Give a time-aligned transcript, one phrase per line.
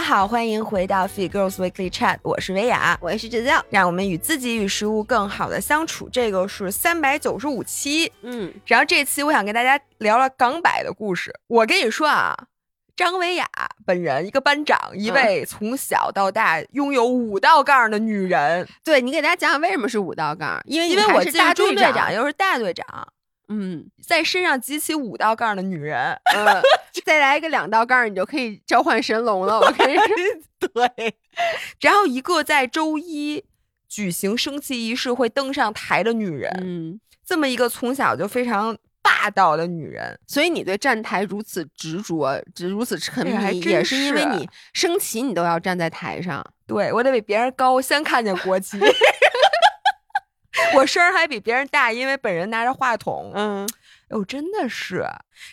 [0.00, 6.08] 家好，欢迎回到 Fit Girls Weekly Chat，我是维雅，我也是指教，让我们与自己与食物更好的相处。
[6.08, 11.30] 这个是三百九十五期，嗯，然后这期我想跟大家聊聊港百的故事。
[11.48, 12.34] 我跟你说啊，
[12.96, 13.46] 张维雅
[13.84, 18.66] 本人一个班长，一位从小到大拥有五道杠的女人。
[18.82, 20.58] 对你给大家讲讲为什么是五道杠？
[20.64, 22.86] 因为因为我是大中队长又是大队长。
[23.50, 26.62] 嗯，在身上集齐五道杠的女人，嗯，
[27.04, 29.58] 再来一个两道杠，你就可以召唤神龙了。
[29.58, 30.06] 我跟你说，
[30.72, 31.14] 对。
[31.80, 33.44] 然后一个在周一
[33.88, 46.44] 举行升旗仪式会登上台的女人，嗯，这么一个从小就非常霸道的女人，所以你对站台如此执着，如此沉迷，也是因为你升旗你都要站在台上。
[46.66, 48.78] 对我得比别人高，先看见国旗。
[50.74, 53.30] 我声儿还比别人大，因为本人拿着话筒。
[53.34, 53.68] 嗯，
[54.08, 55.04] 哦，真的是。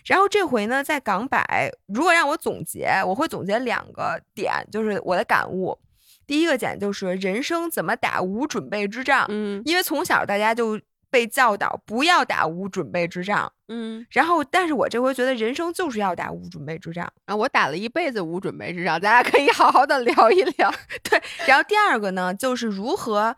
[0.06, 5.78] 然后这回呢，在港百，如果让我总结，我会总结两个点，就是我的感悟。
[6.26, 9.26] 第一个点就是人生怎么打无准备之仗。
[9.30, 13.52] 嗯，因为从小大家就被教导不要打无准备之仗。
[13.70, 17.36] 嗯，然后，但是我这回觉得人生就是要打无准备之仗啊！
[17.36, 20.74] 我打了一辈子无准备之仗，咱俩可以好好的聊一聊。
[21.04, 21.22] 对。
[21.46, 23.36] 然后第二个呢，就是如何。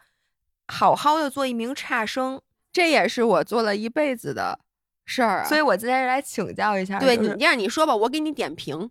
[0.72, 2.39] 好好的做一名差生，
[2.72, 4.59] 这也是我做了一辈子的
[5.03, 7.00] 事儿，所以我今天来请教一下。
[7.00, 8.89] 对你，让你说吧，我给你点评。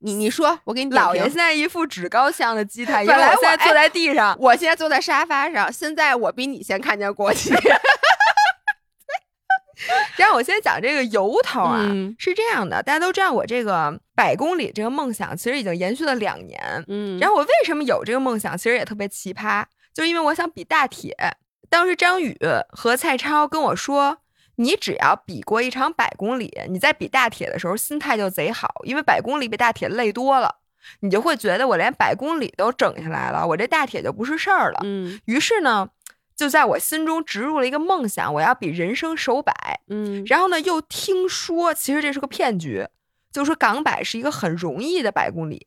[0.00, 0.94] 你你说，我给你。
[0.94, 5.72] 老爷现在一副趾高气扬的姿态， 因为我现在坐在地上，我现在坐在沙发上。
[5.72, 7.52] 现在我比你先看见国旗。
[10.16, 11.82] 让我先讲这个由头啊，
[12.18, 16.84] 是这样的，大家都知道我这个百公里这个梦想，其实已经延续了两年。
[16.88, 19.64] 嗯，然后我为什么有这个梦想，其实也特别奇葩。
[19.98, 21.12] 就因为我想比大铁，
[21.68, 24.18] 当时张宇和蔡超跟我说，
[24.54, 30.54] 你只要比过一场百公里，你在比大铁的时候心态就贼好，因为百公里比大铁累多了，
[31.00, 34.78] 你就会觉得我连百公里都整下来了，我这大铁就不是事儿了。
[34.84, 35.88] 嗯，于是呢，
[36.36, 39.52] 就在我心中植入了一个梦想，我要比人生首百。
[39.88, 42.86] 嗯，然后呢，又听说其实这是个骗局，
[43.32, 45.66] 就说港百是一个很容易的百公里。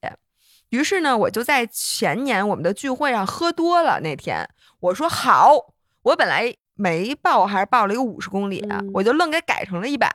[0.72, 4.00] 于是呢，我就在前年我们的聚会上喝多了。
[4.02, 4.46] 那天
[4.80, 5.54] 我说好，
[6.02, 10.10] 我本来没报，还是报了一个五十公里，我就愣给改成了一百。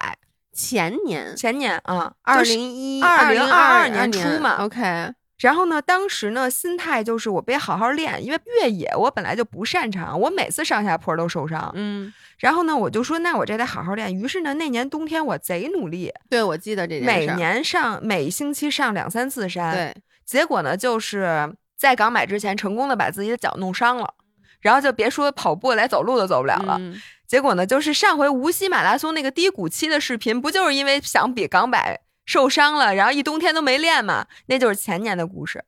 [0.53, 4.56] 前年，前年啊，二零一二零二二年初嘛。
[4.65, 5.12] OK。
[5.41, 11.71] 然后呢，当时呢，心态就是我别好好练，因为越野我本来就不擅长，我每次上下坡都受伤。
[11.75, 12.11] 嗯。
[12.39, 14.15] 然后呢，我就说那我这得好好练。
[14.15, 16.11] 于是呢，那年冬天我贼努力。
[16.31, 19.75] 对，我记得这件每年上每星期上两三次山。
[19.75, 19.95] 对。
[20.26, 24.14] 结果呢，就是在港买之前成功的把自己的脚弄伤了，
[24.60, 26.81] 然后就别说跑步，连走路都走不了了。
[27.26, 34.26] 结果呢，就是上回无锡马拉松那个低谷期的视频，不就是因为想比港百受伤了，然后一冬天都没练嘛？
[34.47, 35.65] 那就是前年的故事。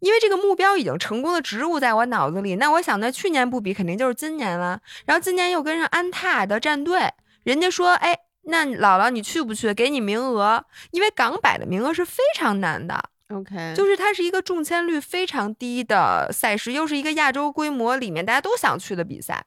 [0.00, 4.80] 因为这个目标已经成功的植入在我脑子里，那我想，那去年不比，肯定就是今年了。
[5.06, 9.74] 然后今年又跟上安踏的战队，人家说，哎，那姥姥你去不去？
[9.74, 13.10] 给你名额，因为港百的名额是非常难的。
[13.28, 19.44] OK，就是它是一个中签率非常低的赛事，又是一个亚洲规模里面大家都想去的比赛。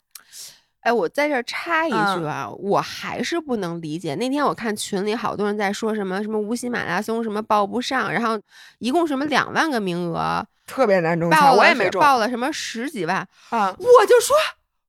[0.81, 4.15] 哎，我在这插一句啊，我还是不能理解。
[4.15, 8.39] 那天我看群里好多人在说什么什么无锡马拉松什么报不上，然后
[8.79, 13.17] 一共什么两万个名额，特别难中签，我也没中，报了什么十几万
[13.49, 13.75] 啊！
[13.77, 14.35] 我就说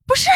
[0.06, 0.28] 不是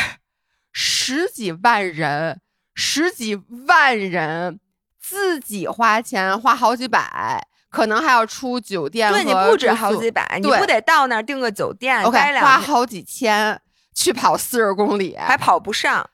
[0.72, 2.41] 十几万人，
[2.75, 3.34] 十几
[3.66, 4.61] 万人
[4.99, 7.47] 自己花钱花好几百。
[7.76, 13.60] 可能还要出酒店，对你不止好几百，你不得到那儿订个酒店？OK，花好几千
[13.94, 16.09] 去跑四十公里，还跑不上。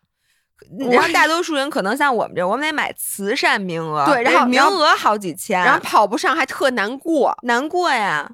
[0.91, 8.31] 然后大多数人可能像我们这，我们得买慈善名额，对，然后名额好几千，然后跑不上还特难过，难过呀。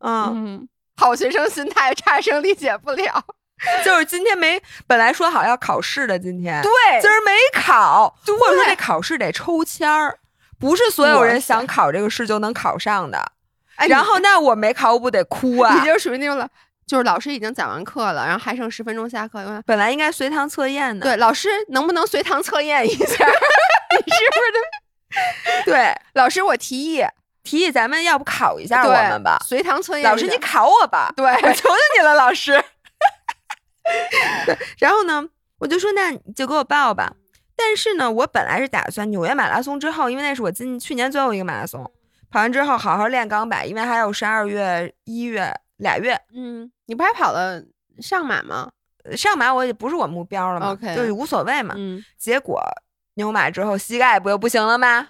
[0.00, 3.24] 嗯， 好学生心态，差生理解不了。
[3.84, 6.70] 就是今天没，本来说好要考试的，今天对，
[7.00, 10.18] 今儿没考，或者说这考试得抽签儿。
[10.58, 13.32] 不是所有人想考这个试就能考上的，
[13.88, 15.74] 然后那我没考，我不得哭啊！
[15.74, 16.48] 你就属于那种老，
[16.86, 21.04] 就是老师已经讲完课了，然后还剩十分钟下课，本来应该随堂测验的。
[21.04, 23.04] 对，老师能不能随堂测验一下？
[23.06, 25.64] 你是不是？
[25.64, 27.04] 对，老师，我提议，
[27.42, 29.38] 提议咱们要不考一下我们吧？
[29.46, 30.10] 随堂测验。
[30.10, 31.12] 老师，你考我吧！
[31.16, 32.62] 对，我求求你了，老师。
[34.44, 35.24] 对，然后呢，
[35.58, 37.12] 我就说那你就给我报吧。
[37.60, 41.82] 但是呢，我本来是打算纽约马拉松之后，因为那是我今去年最后一个马拉松，
[42.30, 46.16] 跑完之后好好练钢板，因为还有十二月、一月俩月。
[46.32, 47.60] 嗯，你不还跑了
[48.00, 48.70] 上马吗？
[49.16, 51.74] 上马我也不是我目标了嘛就是无所谓嘛。
[51.76, 52.62] 嗯，结果
[53.14, 55.08] 牛马之后膝盖不又不行了吗？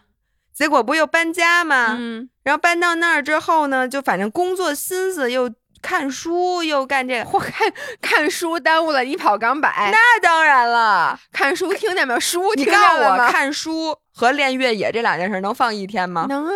[0.55, 1.97] 结果不又搬家吗？
[1.99, 11.19] 嗯，然后搬到那儿之后呢，就反正工作心思又看书又干这个，我看看书耽误了你跑港百，那当然了。
[11.33, 12.21] 看书听见没有？
[12.21, 13.31] 书你听告诉我，见了吗？
[13.31, 16.27] 看书和练越野这两件事能放一天吗？
[16.29, 16.53] 能啊，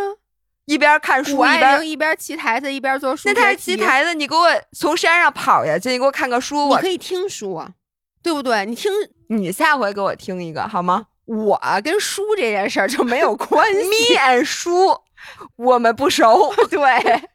[0.67, 7.71] 一边看书一边一边骑台子一边做数那学他是骑，台子，你给我从山上跑下去，你给我看个书，我你可以听书啊，
[8.23, 8.65] 对不对？
[8.67, 8.91] 你听
[9.29, 13.81] 你下回给我听一个好吗我跟书这件事儿就没有关系。
[13.81, 15.01] ？Me and 书，
[15.57, 16.53] 我们不熟。
[16.69, 16.81] 对，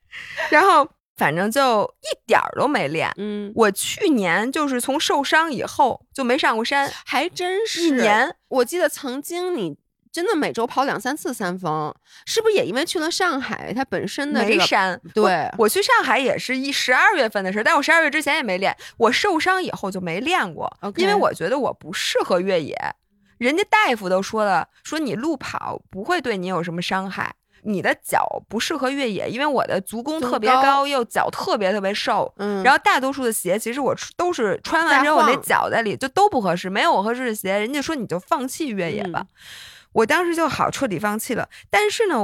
[0.52, 0.88] 然后
[1.18, 3.12] 反正就一点儿都没练。
[3.18, 8.36] 嗯，我去年就是从受伤以后就没上过山， 还真是一年。
[8.48, 9.76] 我记得曾经你
[10.12, 11.94] 真的每周跑两三次三峰，
[12.26, 15.00] 是不是也因为去了上海，它本身的这个没山。
[15.14, 18.76] 对我我去上海也是一十二月份的事，但我十二月之前也没练。
[18.98, 22.76] 我受伤以后就没练过因为我觉得我不适合越野。
[23.38, 32.34] 人家大夫都说了，说你路跑不会对你有什么伤害，你的脚不适合越野，因为我的足弓特别高高，又脚特别特别瘦。
[32.38, 39.22] 嗯，然后大多数的鞋，其实我都是穿完之后，我那脚在里就都不合适，没有我合适的鞋，人家说你就放弃越野吧。
[39.22, 39.28] 嗯
[39.94, 41.50] 我当时就好彻底放弃了。
[41.72, 42.24] 但是呢，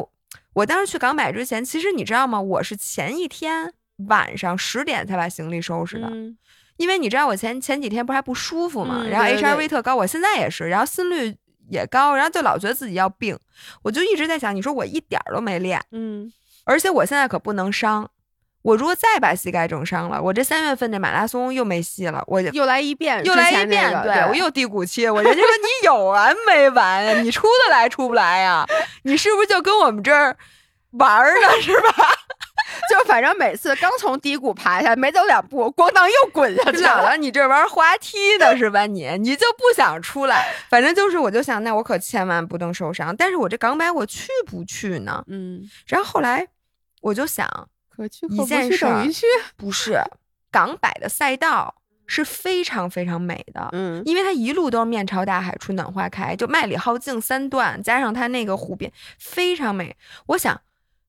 [0.53, 2.39] 我当时去港买之前，其实你知道吗？
[2.39, 3.73] 我是前一天
[4.09, 6.37] 晚上十点才把行李收拾的，嗯
[6.77, 11.35] 因为你知道我前前几天不是还不舒服嘛，嗯然后 HRV 特高，我现在也是，然后心率
[11.69, 13.37] 也高，然后就老觉得自己要病，
[13.83, 16.31] 我就一直在想，你说我一点儿都没练，嗯，
[16.65, 18.09] 而且我现在可不能伤。
[18.61, 27.19] 我如果再把膝盖整伤了，我这三月份这马拉松又没戏了，我就又来一遍，又来一遍，对我又低谷期，我人家说你有完没完呀？
[27.19, 28.65] 你出得来出不来呀？
[29.03, 30.37] 你是不是就跟我们这儿
[30.91, 31.61] 玩儿呢？
[31.61, 32.07] 是吧？
[32.89, 36.89] 就反正每次刚从低谷爬下来，没走两步，咣当又滚下去了。
[36.89, 39.07] 姥姥，你这玩滑梯的是吧你？
[39.19, 40.53] 你就不想出来？
[40.69, 43.15] 反正就是，我就想，那我可千万不能受伤。
[43.15, 45.23] 但是我这港百我去不去呢？
[45.27, 46.47] 嗯，然后后来
[47.01, 47.47] 我就想，
[47.89, 49.25] 可去可不去件事儿等于去。
[49.55, 50.01] 不是
[50.51, 51.75] 港百的赛道
[52.05, 59.95] 是非常非常美的，嗯因为它一路都是面朝大海，春暖花开，就麦里浩径三段，加上它那个湖边，非常美。
[60.27, 60.59] 我想，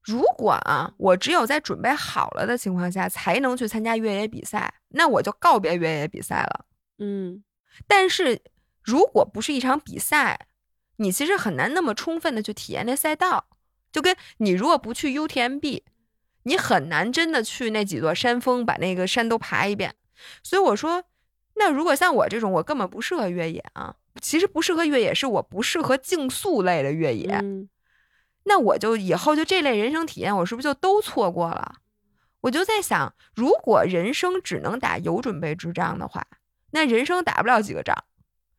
[0.05, 6.67] 如果啊，我只有在准备好了的情况下才能去参加越野比赛，那我就告别越野比赛了。
[6.99, 7.43] 嗯
[7.87, 8.41] 但是
[8.83, 10.47] 如果不是一场比赛，
[10.97, 13.47] 你其实很难那么充分的去体验那赛道。
[13.91, 15.83] 就跟你如果不去 UTMB，
[16.43, 19.95] 你很难真的去那几座山峰把那个山都爬一遍。
[20.43, 21.05] 所以我说，
[21.55, 23.95] 那如果像我这种，我根本不适合越野啊。
[24.21, 27.31] 其实不适合越野，是我不适合竞速类的越野。
[27.43, 27.69] 嗯
[28.45, 31.77] 那我就以后就这类人生体验，我是不是就都错过了？
[32.43, 36.27] 我就在想，如果人生只能打有准备之仗的话，
[36.73, 37.97] 那人生打不了几个仗，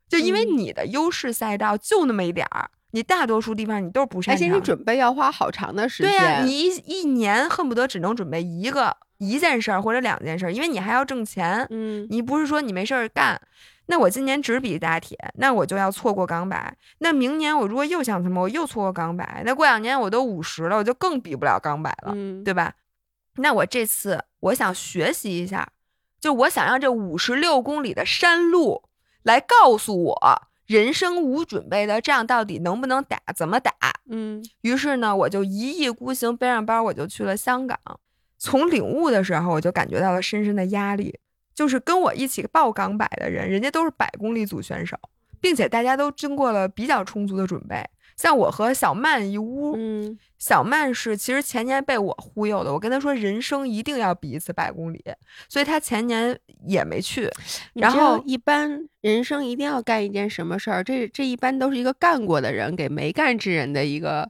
[0.09, 4.47] 就因为嗯你的优势赛道就那么一点儿，你大多数地方你都是不擅而且。
[4.47, 6.12] 你准备要花好长的时间。
[6.12, 13.39] 对呀、你一一年恨不得只能准备一个一件事儿或者两件事儿，因为你还要挣钱，嗯你不是说你没事儿干。
[13.88, 16.75] 那我今年只比大铁，那我就要错过港百。
[17.00, 19.44] 那明年我如果又想什么，我又错过港百。
[19.45, 22.74] 那过两年我都五十了，我就更比不了港百了，嗯，对吧？
[23.36, 25.68] 那我这次我想学习一下，
[26.19, 28.83] 就我想让这五十六公里的山路
[29.24, 33.72] 来告诉我，人生无准备的仗到底能不能打，怎么打。
[34.07, 37.79] 嗯于是呢，我就一意孤行，背上包我就去了香港。
[38.38, 41.17] 从领悟的时候，我就感觉到了深深的压力，
[41.53, 44.98] 就是跟我一起报港百的人，人家都是百公里组选手，
[45.39, 47.84] 并且大家都经过了比较充足的准备。
[48.15, 55.03] 像我和小曼一屋，嗯小曼是其实前年被我忽悠的，我跟她说人生一定要比一次百公里，
[55.50, 57.29] 所以她前年也没去。
[57.74, 64.29] 然后一般人生一定要干一件什么事儿，这这一般都是一个干过的人给没干之人的一个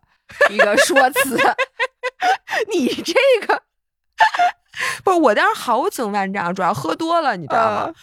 [0.51, 1.38] 一个说辞。
[2.72, 3.13] 你这
[3.46, 3.62] 个
[5.04, 7.84] 不是我当时豪情万丈，主要喝多了，你知道吗？
[7.84, 7.94] 呃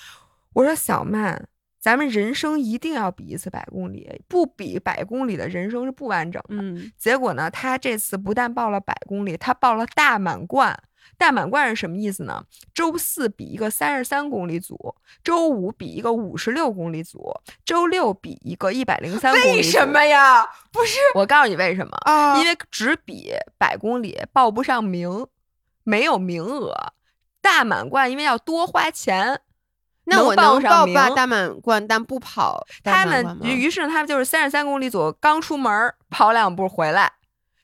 [0.54, 1.48] 我说小曼，
[1.82, 6.54] 咱们人生一定要比一次百公里，不比百公里的人生是不完整的。
[6.54, 10.80] 嗯结果呢，他这次不但报了百公里，他报了大满贯。
[11.18, 12.44] 大满贯是什么意思呢？
[12.72, 17.32] 周四比一个三十三公里组，周五比一个五十六公里组，
[17.64, 19.56] 周六比一个一百零三公里。
[19.56, 20.04] 为什么？
[20.04, 20.44] 呀？
[20.70, 25.26] 不是我告诉你为什么，啊因为只比百公里报不上名，
[25.82, 26.92] 没有名额。
[27.40, 29.40] 大满贯因为要多花钱，
[30.04, 37.12] 那我能报上名报大大满贯，但不跑他们于于是他们就是三十三公里组，刚出门儿跑两步回来，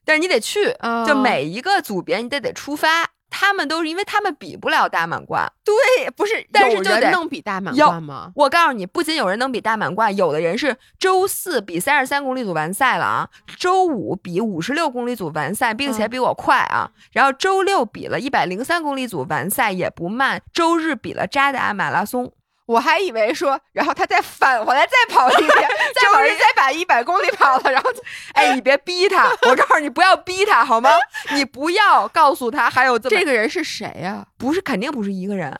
[0.04, 0.66] 但是你得去，
[1.06, 3.10] 就哦每一个组别你得得出发。
[3.30, 5.50] 他们都是因为他们比不了大满贯。
[5.64, 8.32] 对，不是，但是就得能比大满贯吗？
[8.34, 22.32] 我告诉你，不仅有人能比大满贯，有的人是周四比三十三公里组完赛了啊，周五比五十六公里组完赛，并且比我快啊，然后周六比了一百零三公里组完赛也不慢，周日比了扎达马拉松。
[22.68, 25.48] 我还以为说，然后他再返回来再跑一遍，
[25.94, 27.90] 再跑再把一百公里跑了，然后，
[28.34, 30.90] 哎，你别逼他，我告诉你不要逼他好吗？
[31.32, 34.26] 你不要告诉他还有这这个人是谁呀？
[34.36, 35.58] 不是，肯定不是一个人，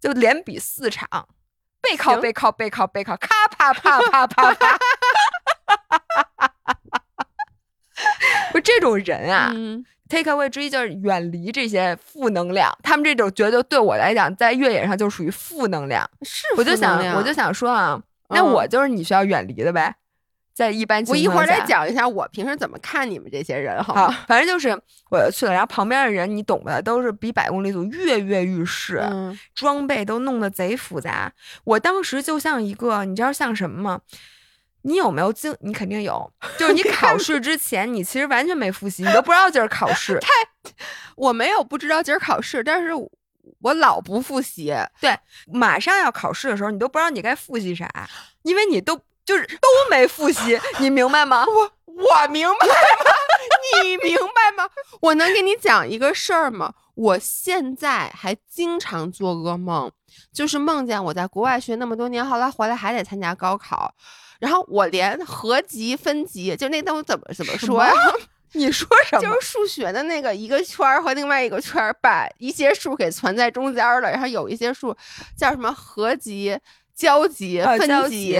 [0.00, 1.08] 就连比四场，
[1.80, 4.78] 背靠背靠背靠背靠，咔啪啪啪啪啪，
[8.52, 9.52] 不是这种人啊。
[10.12, 16.08] Take away 之一就是远离这些负能量，他们这种觉得对我来讲，在越野上就属于负能量。
[16.20, 19.94] 是，我就想，我就想说啊，那我就是你需要远离的呗。
[20.54, 24.14] 在一般情况下，我一会儿再讲一下我平时怎么看你们这些人，好吗？
[24.28, 24.78] 反正就是
[25.10, 29.02] 我去了，然后旁边的人你懂的，都是比百公里组跃跃欲试，
[29.54, 31.32] 装备都弄得贼复杂。
[31.64, 34.00] 我当时就像一个，你知道像什么吗？
[34.82, 35.56] 你有没有经？
[35.60, 40.18] 你肯定有，就是你考试之前，你其实完全没复习，你都不知道今儿考试。
[40.22, 40.28] 太，
[41.16, 42.90] 我没有不知道今儿考试，但是
[43.60, 44.74] 我老不复习。
[45.00, 47.88] 对，马上要考试的时候，你都不知道你该复习啥，
[48.42, 51.44] 因为你都就是都没复习，你明白吗？
[51.48, 52.72] 我我明白吗？
[53.84, 54.68] 你明白吗？
[55.00, 56.74] 我能给你讲一个事儿吗？
[56.94, 59.90] 我现在还经常做噩梦，
[60.32, 63.94] 就是梦见我在国外学那么多年，后来回来还得参加高考。
[64.42, 67.92] 然后我连合集、分集，就那东西怎么怎么说呀？
[68.54, 69.22] 你说什么？
[69.22, 74.10] 就是数学的那个一个圈儿和另外一个圈儿，把一些数给存在中间了。
[74.10, 74.96] 然后有一些数
[75.38, 76.58] 叫什么合集、
[76.92, 78.36] 交集、分集、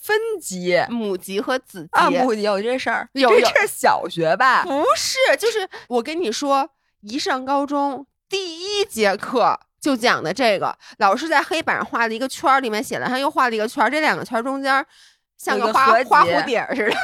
[0.00, 2.08] 分集、母集和子集啊？
[2.08, 3.06] 母集有这事儿？
[3.12, 4.62] 有这是小学吧？
[4.64, 6.66] 不是，就是我跟你说，
[7.02, 14.84] 一上高中第一节课就讲的这个，老师在黑板上画了一个圈儿，里面写了，他又画了一个圈儿，这两个圈儿中间。
[15.42, 16.94] 像个花花蝴蝶似的，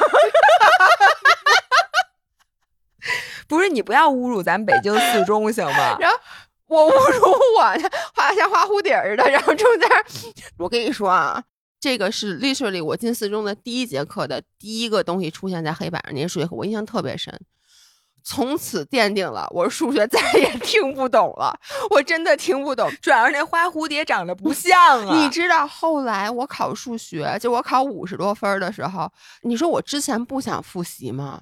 [3.49, 5.97] 不是你不要侮辱咱北京四中行吗？
[6.00, 6.16] 然后
[6.68, 9.88] 我侮辱我呢，画像花蝴蝶似的，然后中间，
[10.57, 11.42] 我跟你说啊，
[11.80, 17.37] 这个是 literally 我进四中的第一节课的第一个东西出现在黑板上，那些数学课我印象特别深。
[18.28, 21.58] 从此奠定了我数学 再也听不懂了，
[21.88, 22.90] 我真的听不懂。
[23.00, 24.76] 主要是那花蝴蝶长得不像
[25.08, 25.16] 啊！
[25.16, 29.11] 你知道后来我考数学，就我考五十多分的时候，
[29.44, 31.40] 你说我之前不想复习吗？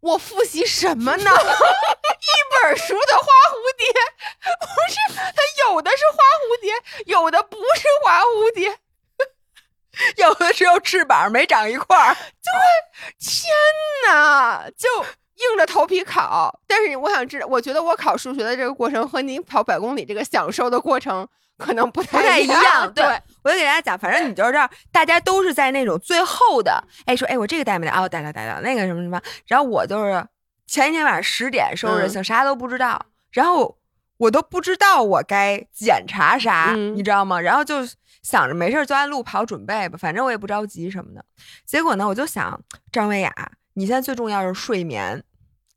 [0.00, 1.30] 我复习什么呢？
[1.34, 2.30] 一
[2.62, 3.86] 本书的花蝴蝶，
[4.60, 6.72] 不是它有的是花蝴蝶，
[7.06, 8.78] 有的不是花蝴蝶，
[10.24, 12.14] 有的只有翅膀没长一块儿。
[12.14, 12.52] 对，
[13.18, 13.50] 天
[14.06, 15.04] 哪，就。
[15.38, 21.26] 硬着头皮考，但是我想知道，我觉得我考数学的这个过程和你跑百公里这个享受的过程
[21.56, 22.90] 可能不太一样。
[22.94, 23.04] 对，
[23.44, 27.92] 我就给大家讲，反正你就是这儿，大家都是在那种最后的，哎，说，哎，我这个带没带？
[27.92, 28.60] 哦，带了，带了。
[28.62, 30.26] 那个什么什么，然后我就是
[30.66, 33.78] 前一天晚上十点收拾，行，啥都不知道，然后
[34.16, 37.40] 我都不知道我该检查啥，你知道吗？
[37.40, 37.76] 然后就
[38.22, 41.24] 想着没事就按路跑准备吧，反正我也不着急什么的。
[41.64, 43.32] 结果呢，我就想，张维雅，
[43.74, 45.22] 你现在最重要是睡眠。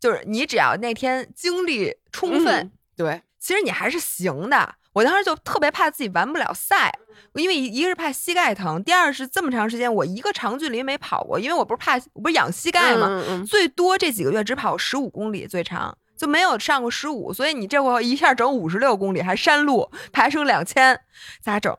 [0.02, 4.76] 就是你只要那天精力充分，对，其实你还是行的。
[4.94, 6.92] 我当时就特别怕自己完不了赛，
[7.36, 21.00] 因为一个是怕膝盖疼，第二是这么长时间我一个长距离没跑过，因为我不是怕我不是养膝盖嘛，最多这几个月只跑十五公里最长，就没有上过十五，所以你这会一下整五十六公里还山路爬升两千，
[21.40, 21.78] 咋整？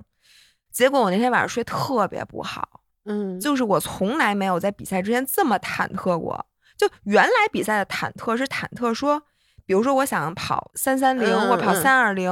[0.70, 6.46] 结果我那天晚上睡特别不好，嗯，就是我从来没有在比赛之前这么忐忑过。
[6.82, 9.22] 就原来比赛的忐忑是忐忑，说，
[9.64, 12.28] 比如说我想跑三三零我跑三二零，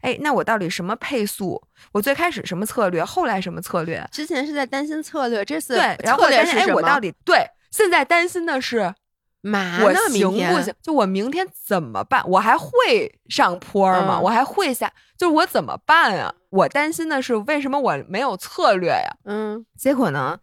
[0.00, 1.62] 哎，那我到底什么配速？
[1.92, 3.04] 我最开始什么策略？
[3.04, 4.02] 后来什么策略？
[4.10, 7.44] 之前是在担心策略，这次对，然后担心哎，我到底对？
[7.70, 8.94] 现在担心的是，
[9.42, 10.72] 我行不行？
[10.80, 12.26] 就我明天怎么办？
[12.26, 14.18] 我还会上坡吗？
[14.18, 14.90] 我还会下？
[15.18, 16.34] 就是我怎么办啊？
[16.48, 19.14] 我担心的是为什么我没有策略呀？
[19.26, 20.38] 嗯，结果呢，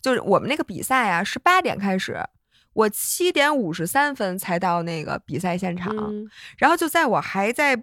[0.00, 2.18] 就是我们那个比赛啊，是八点开始。
[2.74, 5.94] 我七点五十三分才到那个比赛现场，
[6.56, 7.82] 然后就在我还在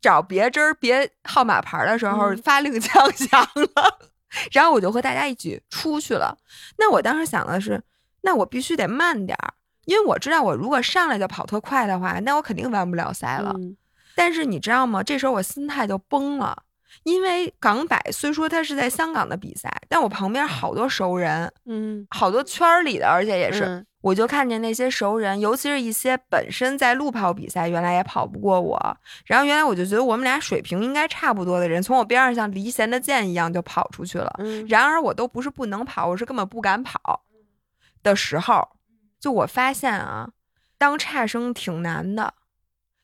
[0.00, 3.98] 找别针儿别号码牌的时候，发令枪响了，
[4.52, 6.36] 然后我就和大家一起出去了。
[6.76, 7.82] 那我当时想的是，
[8.20, 9.54] 那我必须得慢点儿，
[9.86, 13.54] 因为我知道我如果上来就跑特快的话，那我肯定完不了赛了。
[14.14, 15.02] 但是你知道吗？
[15.02, 16.63] 这时候我心态就崩了，
[17.02, 23.86] 因为港百虽说它是在香港的比赛，但我旁边好多熟人，嗯，好多圈儿里的，而且也是，嗯。
[24.00, 34.30] 我就看见那些熟人，尤其是一些本身在路跑比赛原来也跑不过我，然后原来我就觉得我们俩水平应该差不多的人，从我边上像离弦的箭一样就跑出去了。
[34.40, 34.66] 嗯。
[34.68, 37.24] 然而我都不是不能跑，我是根本不敢跑
[38.02, 38.68] 的时候，
[39.18, 40.28] 就我发现啊，
[40.76, 42.34] 当差生挺难的，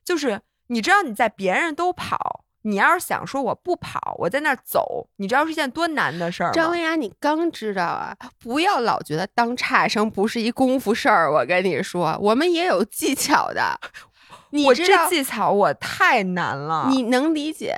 [0.05, 6.53] 就是你知道你在别人都跑，你要是想说我不跑，我在那儿走，你知道是一件多难的事儿吗？
[6.53, 11.33] 张文雅，你刚知道啊，不要老觉得当差生不是一功夫事儿。
[11.33, 13.81] 我跟你说，我们也有技巧的。
[14.53, 17.77] 你我这技巧我太难了，你能理解，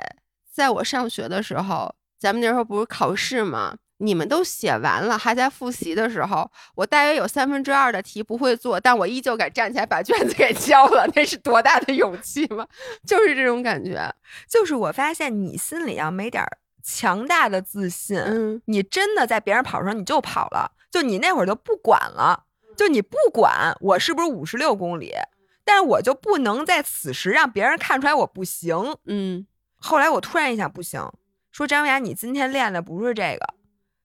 [0.51, 3.75] 在我上学的时候，咱们那时候不是考试吗？
[4.03, 12.67] 你们都写完了，还在复习的时候，我大约有三分之二的题不会做，但我依旧敢站起来把卷子给交了， 那是多大的勇气吗？
[13.07, 14.13] 就是这种感觉。
[14.47, 22.43] 就是我发现你心里要没点儿强大的自信，嗯你真的在别人跑的时候你就跑了，就你那会儿就不管了，
[22.75, 25.13] 就你不管我是不是五十六公里，
[25.63, 28.97] 但是我就不能在此时让别人看出来我不行。
[29.05, 31.09] 嗯后来我突然一想，不行，
[31.51, 33.53] 说张雅，你今天练的不是这个，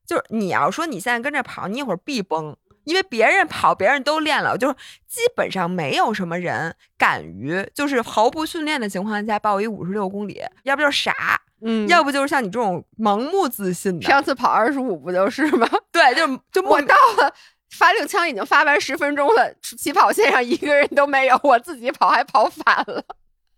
[0.08, 2.56] 就是你要说你现在跟着跑，你一会儿必崩。
[2.84, 4.74] 因为别人跑，别人都练了，就是
[5.06, 14.06] 基本上没有什么人敢于就是毫不训练的情况下报一五十六公里，要不就是傻，嗯要不就是像你这种盲目自信的。
[14.06, 15.68] 上次跑二十五不就是吗？
[15.92, 17.34] 对，就就莫我到了
[17.76, 23.04] 发令枪已经发完十分钟了，起跑线上一个人都没有，我自己跑还跑反了。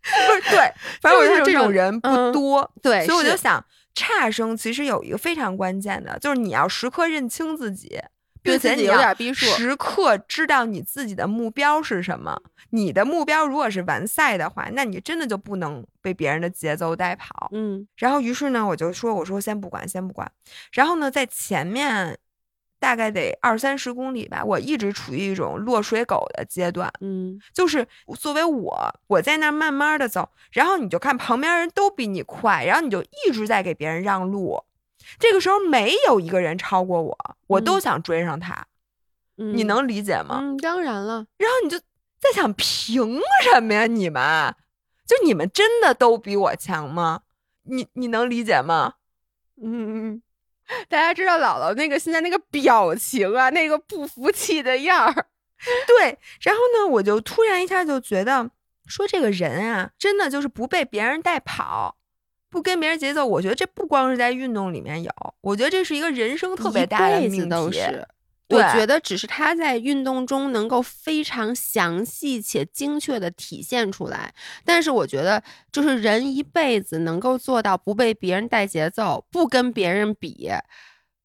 [0.03, 0.59] 不是对，
[1.01, 3.65] 反正我觉得这就是这种种人不嗯多，对所以我就想，
[3.95, 8.01] 差生其实有一个非常关键的，就是你要时刻认清自己，
[8.43, 12.41] 并且你要点逼数时刻知道你自己的目标是什么。
[12.71, 17.49] 你的目标如果是完赛的话，那你真的就不能被别人的节奏带跑。
[17.53, 20.31] 嗯然后于是呢，我就说，我说先不管，先不管。
[20.73, 22.17] 然后呢，在前面
[22.81, 26.91] 大概得二三十公里吧，我一直处于一种落水狗的阶段。
[27.01, 27.87] 嗯就是
[28.19, 34.65] 作为我，我在那儿慢慢的走，然后你就看旁边人都比你快，然后你就一直在给别人让路。
[35.19, 38.67] 这个时候没有一个人超过我，我都嗯想追上他，
[39.37, 40.39] 嗯，你能理解吗？
[40.41, 43.87] 嗯，当然了，然后你就在想，凭什么呀？
[43.87, 44.55] 你们
[45.07, 47.23] 就你们真的都比我强吗？
[47.65, 48.95] 你你能理解吗？
[49.63, 50.23] 嗯嗯，
[50.89, 55.27] 大家知道姥姥那个现在那个表情啊，那个不服气的样儿，
[55.87, 58.51] 对，然后呢，我就突然一下就觉得，
[58.87, 61.97] 说这个人啊，真的就是不被别人带跑，
[62.51, 63.27] 不跟别人节奏。
[63.27, 67.49] 我觉得这不光是在运动里面有，我觉得这是一个人生特别大的命题。
[67.49, 68.07] 都是。
[68.51, 74.35] 对我觉得只是他在运动中能够非常详细且精确的体现出来，
[74.65, 80.51] 但是我觉得就是人一辈子能够做到不被别人带节奏，不跟别人比，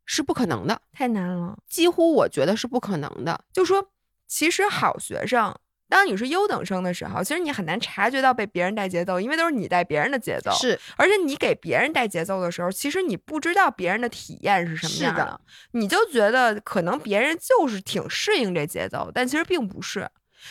[0.05, 1.57] 是不可能的，太难了。
[1.67, 3.43] 几乎我觉得是不可能的。
[3.51, 3.91] 就说，
[4.27, 5.55] 其实好学生，
[5.87, 10.51] 当你是优等生的时候，其实你很难察觉到被别人带节奏，因为都是你带别人的节奏。
[10.51, 20.09] 是，而且你给别人带节奏的时候，其实你不知道别人的体验是什么是样的你就觉得可能别人就是挺适应这节奏，但其实并不是。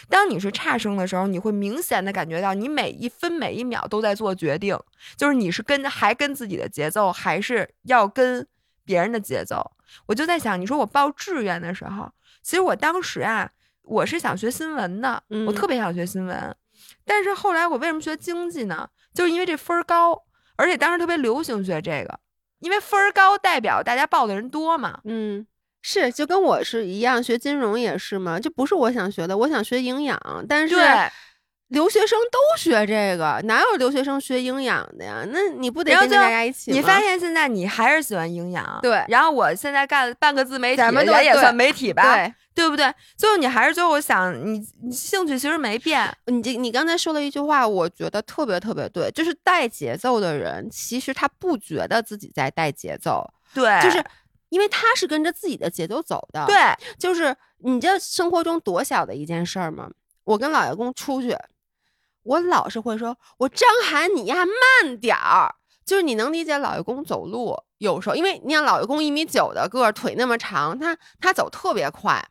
[0.08, 4.76] 当你是差生的时候，你会明显的感觉到你每一分每一秒都在做决定，
[5.16, 8.44] 就是你是跟还跟自己的节奏，还是要跟
[8.84, 9.72] 别人的节奏。
[10.06, 12.10] 我就在想，你说我报志愿的时候，
[12.42, 13.48] 其实我当时啊，
[13.84, 16.56] 我是想学新闻的，我嗯特别想学新闻，
[17.04, 18.88] 但是后来我为什么学经济呢？
[19.12, 20.20] 就是因为这分儿高，
[20.56, 22.18] 而且当时特别流行学这个，
[22.60, 25.00] 因为分儿高代表大家报的人多嘛。
[25.04, 25.46] 嗯，
[25.82, 30.18] 是，就跟我是一样，学金融也是嘛，这不是我想学的，我想学营养，
[30.48, 31.10] 但是对，
[31.68, 35.24] 留学生都学这个，哪有留学生学营养的呀？
[35.28, 36.76] 那你不得跟着大家一起吗？
[36.76, 42.92] 你发现现在你还是喜欢营养，对然后我现在干了半个自媒体，咱们也算媒体吧，对对不对？
[43.16, 54.04] 最后你还是最后我想你，你兴趣其实没变，你这你刚才说了一句话，我觉得特别特别对，就是带节奏的人，其实他不觉得自己在带节奏，对，就是
[54.50, 56.56] 因为他是跟着自己的节奏走的。，对，
[56.98, 59.90] 就是你这生活中多小的一件事儿嘛。
[60.22, 61.36] 我跟老爷公出去，
[62.24, 65.54] 我老是会说：“我张涵，你呀慢点儿。”
[65.86, 72.26] 就是你能理解老爷公走路有时候，因为你看老爷公一米九的个儿，腿那么长，他他走特别快，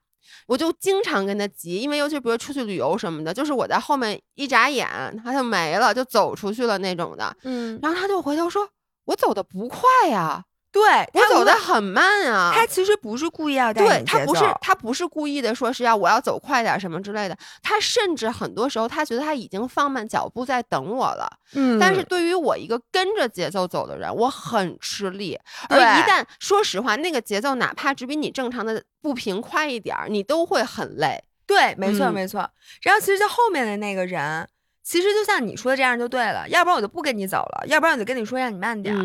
[0.47, 4.89] 我就经常跟他急，因为尤其比如出去旅游什么的，就是我在后面一眨眼
[5.23, 7.35] 他就没了，就走出去了那种的。
[7.43, 8.67] 嗯，然后他就回头说
[9.05, 10.81] ：“我走的不快呀。”对
[11.13, 12.51] 我走的很慢啊。
[12.51, 17.37] 他其实不是故意要带对他不是他不是故意的，说是要我要走快点什么之类的。
[17.61, 21.29] 他甚至很多时候他觉得他已经放慢脚步在等我了。
[21.53, 25.39] 嗯，但是对于我一个跟着节奏走的人，我很吃力。
[25.69, 31.23] 而一旦说实话，那个节奏哪怕只比你正常的步频快一点儿，你都会很累。
[31.45, 32.49] 对，没错没错。
[32.81, 34.47] 然后其实就后面的那个人，
[34.81, 38.95] 其实就像你说的这样就对了，要不然我就不跟你走了，要不然我就跟你说让你慢点。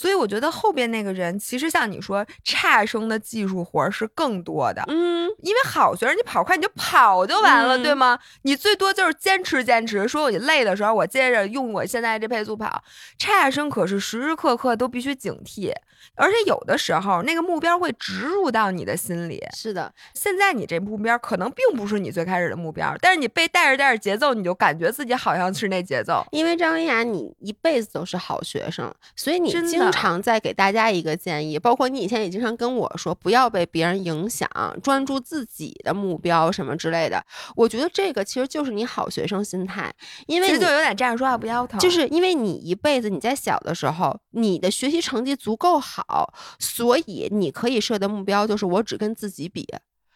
[0.00, 8.18] 所以我觉得后边那个人其实像你说差生的技术活是更多的，嗯，因为好学生你跑快你就跑就完了，对吗？
[8.40, 12.82] 你最多就是坚持坚持，说你累的时候我接着用我现在这配速跑。
[13.18, 15.70] 差生可是时时刻刻都必须警惕。
[16.14, 19.42] 而且有的时候，那个目标会植入到你的心里。
[19.54, 26.24] 是的，现在你这目标可能并不是你最开始的目标，但是你被带着带着节奏，你就感觉自己好像是那节奏。
[26.32, 34.48] 因为张文雅，你一辈子都是好学生，所以你经常在给大家一个建议，包括你以前也经常跟我说，不要被别人影响，
[34.82, 37.24] 专注自己的目标什么之类的。
[37.54, 39.92] 我觉得这个其实就是你好学生心态，
[40.26, 45.89] 因为其实就有点站着说话不腰疼，就是因为你一辈子你在小的时候，你的学习成绩足够好。
[45.90, 49.66] 好，所以你可以设的目标就是我只跟自己比，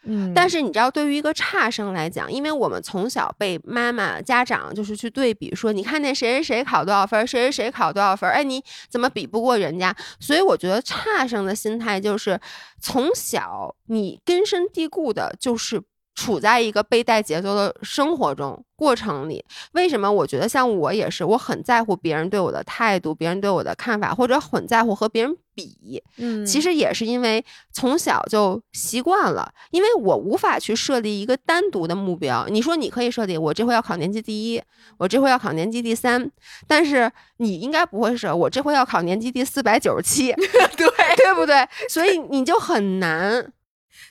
[0.03, 0.31] 嗯。
[0.33, 9.93] 但是你知道，对于一个差生来讲，因为我们从小被妈妈、家长就是去对比，说你看那谁谁谁考多少分，谁谁谁考多少分，哎，你怎么比不过人家？
[10.19, 12.39] 所以我觉得差生的心态就是
[12.79, 15.83] 从小你根深蒂固的，就是。
[16.15, 26.01] 处在一个被带节奏的生活中过程里，为什么我觉得像我也是，我很在乎别人对我的态度，别人对我的看法，或者很在乎和别人比。
[26.17, 32.47] 嗯，其实也是因为从小就习惯了，因为我无法去设立一个单独的目标。
[32.47, 34.61] 你说你可以设立，我这回要考年级第一，
[34.97, 36.31] 我这回要考年级第三，
[36.65, 40.31] 但是你应该不会设，我这回要考年级第四百九十七，
[40.77, 41.67] 对对不对？
[41.89, 43.51] 所以你就很难，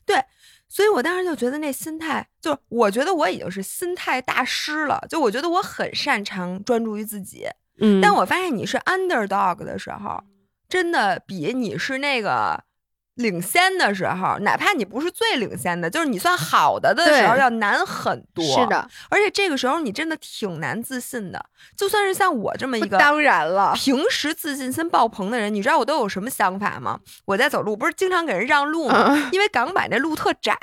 [0.04, 0.22] 对。
[0.74, 5.06] 所以我当时就觉得那心态，就我觉得我已经是心态大师了。
[5.08, 7.46] 就我觉得我很擅长专注于自己，
[7.78, 8.00] 嗯。
[8.00, 10.20] 但我发现你是 underdog 的时候，
[10.68, 12.64] 真的比你是那个。
[13.16, 18.44] 领先的时候，哪怕你不是最领先的，就是你算好的的时候，要难很多。
[18.44, 21.44] 是的，而且这个时候你真的挺难自信的。
[21.76, 26.98] 就算是像我这么一 个当然了，平时自信心爆棚的人，你知道我都有什么想法吗？
[27.24, 29.28] 我在走路不是经常给人让路吗？
[29.32, 30.56] 因为港版那路特窄，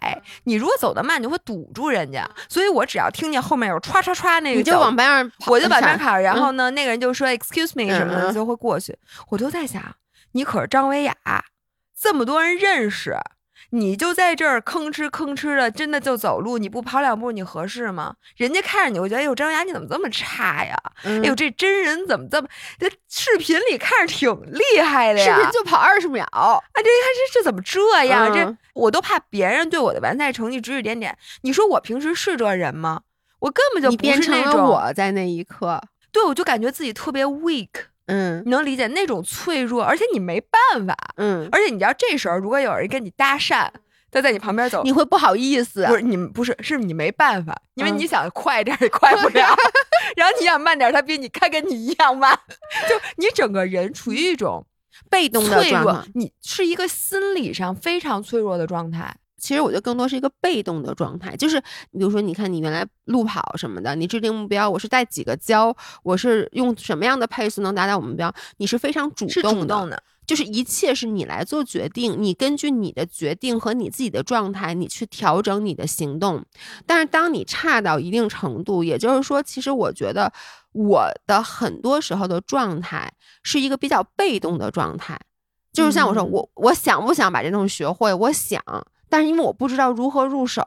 [0.44, 2.30] 你如果走得慢，你就会堵住人家。
[2.50, 6.18] 所以我只要听见后面有歘歘歘那个，你就往边上，我就往边跑。
[6.18, 8.98] 然后呢，那个人就说 “excuse me” 什么的，就会过去。
[9.30, 9.82] 我都在想，
[10.34, 11.16] 你可是张维雅。
[12.02, 13.16] 这么多人认识，
[13.70, 18.16] 你就在这儿吭哧吭哧的，真的就走路，你不跑两步，你合适吗？
[18.36, 20.76] 人家看着你，我觉得，哎呦，张雅你怎么这么差呀？
[21.04, 22.48] 哎呦，这真人怎么这么？
[22.80, 28.34] 这视频里看着挺厉害的呀，视频就跑二十秒，啊，这看这这怎么这样？
[28.34, 31.16] 这我都怕别人对我的完赛成绩指指点点。
[31.44, 33.02] 你说我平时是这人吗？
[33.38, 34.66] 我根本就不是那种。
[34.66, 35.80] 我在那一刻，
[36.12, 37.70] 对我就感觉自己特别 weak。
[38.08, 43.70] 嗯，你能理解那种脆弱，而且你没办法，嗯，而且你知道这时候如果有人跟你搭讪，
[44.10, 49.56] 他在你旁边走，你会不好意思，不是你不是是你没办法，因为你想快点也快不了，
[50.18, 52.38] 然后你想慢点，他比你开跟你一样慢，
[52.90, 54.66] 就你整个人处于一种
[55.10, 59.16] 被动的脆弱，你是一个心理上非常脆弱的状态。
[59.42, 76.46] 其实我觉得更多是一个被动的状态，就是比如说，你看你原来路跑什么的，你制定目标，我是带几个胶，我是用什么样的配速能达到我目标，你是非常主动的，就是一切是你来做决定，你根据你的决定和你自己的状态，你去调整你的行动。
[76.86, 80.32] 但是当你差到一定程度，也就是说，其实我觉得
[80.74, 85.20] 我的很多时候的状态是一个比较被动的状态，
[85.74, 88.62] 就是像我说，我我想不想把这东西学会，我想。
[89.12, 90.66] 但是因为我不知道如何入手，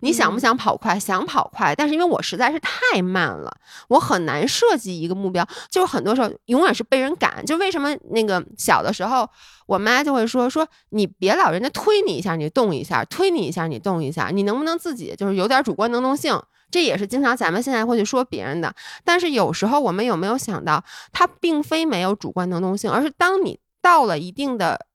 [0.00, 0.98] 你想不想跑快？
[0.98, 3.54] 想跑快，但是因为我实在是太慢了，
[3.88, 5.46] 我很难设计一个目标。
[5.70, 7.44] 就是很多时候永远是被人赶。
[7.44, 9.28] 就为什么那个小的时候，
[9.66, 16.40] 我妈就会说说你别老人家推你一下你动一下，推你一下你动一下，你能不能自己就是有点主观能动性？
[16.70, 18.74] 这也是经常咱们现在会去说别人的。
[19.04, 24.86] 但是有时候我们有没有想到，他并非没有主观能动性，而是当你到了一定的。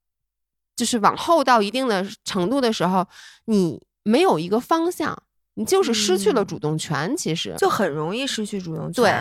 [0.77, 3.05] 就是往后到一定的程度的时候，
[3.45, 5.21] 你没有一个方向，
[5.57, 9.03] 你就是失去了主动权，其实就很容易失去主动权。
[9.03, 9.11] 对。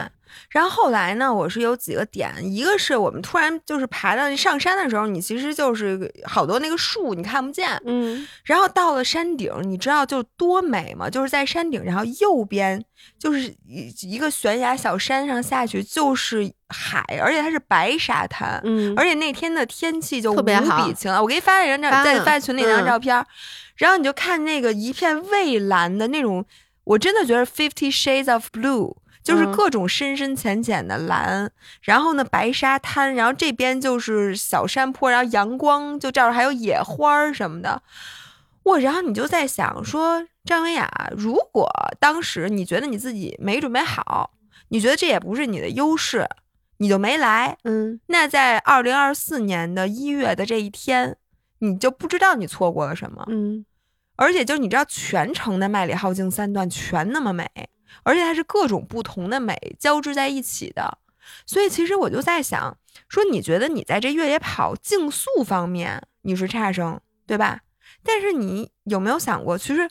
[0.50, 8.26] 然后后来呢，我是有几个点，一个是我们突然就是爬到上山的时候，你其实就是好多那个树你看不见，嗯。
[8.44, 11.08] 然后到了山顶，你知道就多美吗？
[11.08, 12.84] 就是在山顶，然后右边
[13.18, 21.22] 就是一一个悬崖小山上下去，就是海，而且它是白沙滩，嗯，而且那天的天气就无特别好比晴朗。
[21.22, 23.24] 我给你发一张照，发了在发群里那张嗯照片儿，
[23.76, 26.44] 然后你就看那个一片蔚蓝的那种，
[26.84, 28.96] 我真的觉得 Fifty Shades of Blue。
[29.22, 31.50] 就是嗯各种深深浅浅的蓝，
[31.82, 37.82] 然后呢白沙滩，然后这边就是小山坡，然后阳光就照着，还有野花儿什么的。
[38.62, 44.30] 我然后你就在想说，张文雅，如果当时你觉得你自己没准备好，
[44.68, 46.28] 你觉得这也不是你的优势，
[46.76, 51.16] 你就没来，嗯那在二零二四年的一月的这一天，
[51.66, 53.64] 你就不知道你错过了什么，嗯
[54.16, 57.46] 而且就是你知道全程的麦里浩径三段全那么美，
[58.02, 60.98] 而且它是各种不同的美交织在一起的，
[61.44, 67.60] 所以其实我就在想，说你觉得你在这越野跑竞速方面你是差生，对吧？
[68.02, 69.90] 但是你有没有想过，其实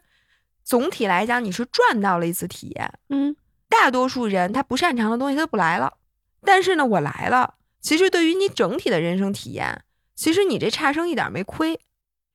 [0.63, 3.35] 总体来讲你是赚到了一次体验，嗯
[3.69, 5.97] 大多数人他不擅长的东西他就不来了，
[6.41, 7.55] 但是呢，我来了。
[7.81, 9.83] 其实对于你整体的人生体验，
[10.15, 11.79] 其实你这差生一点没亏。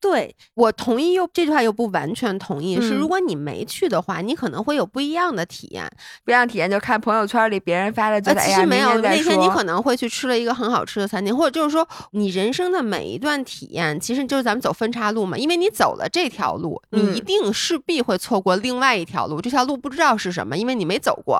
[0.00, 5.88] 对我同意又这句话又不完全同意，是嗯如果你没去的话，你可能会有不一样的体验。
[6.24, 15.36] 不一样体验就看朋友圈里别人发的，其实没有，天那天你可能会去吃了一个很好吃的餐厅，或者就是说你人生的每一段体验，其实就是咱们走分叉路嘛。
[15.36, 21.38] 因为你走了这条路，你一嗯定势必会错过另外一条路，这条路不知道是什么，因为你没走过。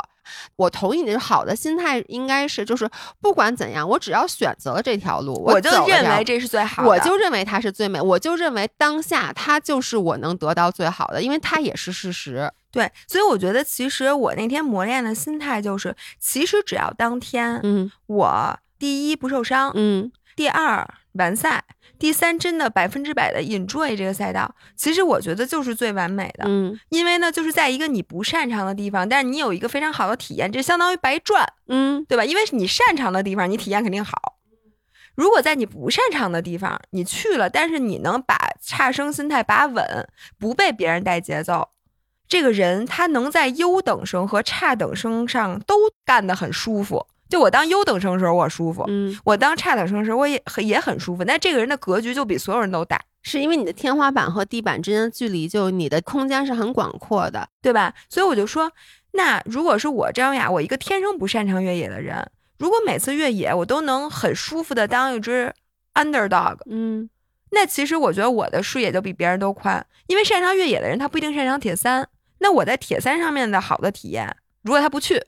[0.54, 2.88] 我同意你的好的心态应该是，就是
[3.20, 6.88] 不管怎样，我只要选择了这条路，我就认为这是最好的。
[6.88, 12.50] 我就认为它是最美，我就认为当下它就是我能得到最好的，因为它也是事实。
[12.70, 21.64] 对，所以我觉得其实我那天磨练的心态就是，其实只要当天嗯我第一不受伤，嗯第二完赛，
[21.98, 26.44] 第三真的百分之百的 enjoy 这个赛道，其实我觉得就是最完美的。
[26.46, 31.44] 嗯因为呢，就是在一个你不擅长的地方，但是你有一个非常好的体验，这相当于白赚。
[31.66, 32.24] 嗯对吧？
[32.24, 34.36] 因为你擅长的地方，你体验肯定好。
[35.20, 41.68] 如果在你不擅长的地方，你去了，但是你能把差生心态把稳，不被别人带节奏，
[42.26, 45.74] 这个人他能在优等生和差等生上都
[46.06, 47.06] 干得很舒服。
[47.28, 51.22] 就我当优等生时候我舒服，嗯，我当差等生时候我也很也很舒服。
[51.24, 57.46] 那这个人的格局就比所有人都大，是因为你的天花板和地板之间的距离，就你的空间是很广阔的。
[57.60, 57.92] 对吧？
[58.08, 58.72] 所以我就说，
[59.12, 62.26] 那如果是我张雅，我一个天生不擅长越野的人，
[62.60, 65.52] 如果每次越野我都能很舒服的当一只
[65.94, 67.10] underdog，嗯。
[67.52, 72.06] 那其实我觉得我的视野就比别人都宽，因为擅长越野的人他不一定擅长铁三，
[72.38, 75.20] 那我在铁三上面的好的体验，如果他不去，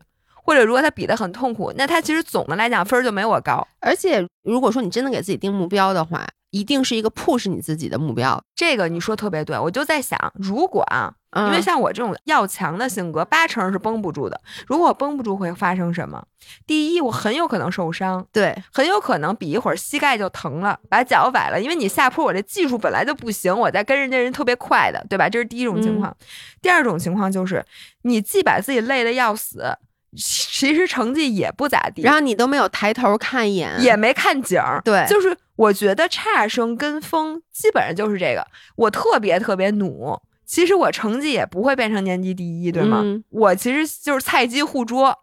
[0.42, 3.66] 或者如果他比得很痛苦，那他其实总的来讲分儿就没我高。
[3.81, 8.42] 而且如果说你真的给自己定目标的话，一定是一个 push 你自己的目标。
[8.55, 14.38] 这个你说特别对，我就在想，如果啊，嗯因为像我这种要强的性格，八成是绷不住的。
[14.66, 16.22] 如果我绷不住，会发生什么？
[16.66, 21.59] 第一，我很有可能受伤，对，很有可能比一会儿膝盖就疼了，把脚崴了。
[21.59, 25.31] 因为你下坡，我这技术本来就不行，我在跟人家人特别快的，对吧？
[25.31, 26.14] 这是第一种情况。
[26.61, 27.64] 第二种情况就是，
[28.02, 29.78] 你既把自己累得要死，
[30.16, 34.81] 其实成绩也不咋地，然后你都没有抬头看一眼，也没看景儿。
[34.85, 38.46] 对就是我觉得差生跟风基本上就是这个。
[38.77, 43.01] 我特别特别努，其实我成绩也不会变成年级第一，对吗？
[43.03, 45.16] 嗯我其实就是菜鸡互啄，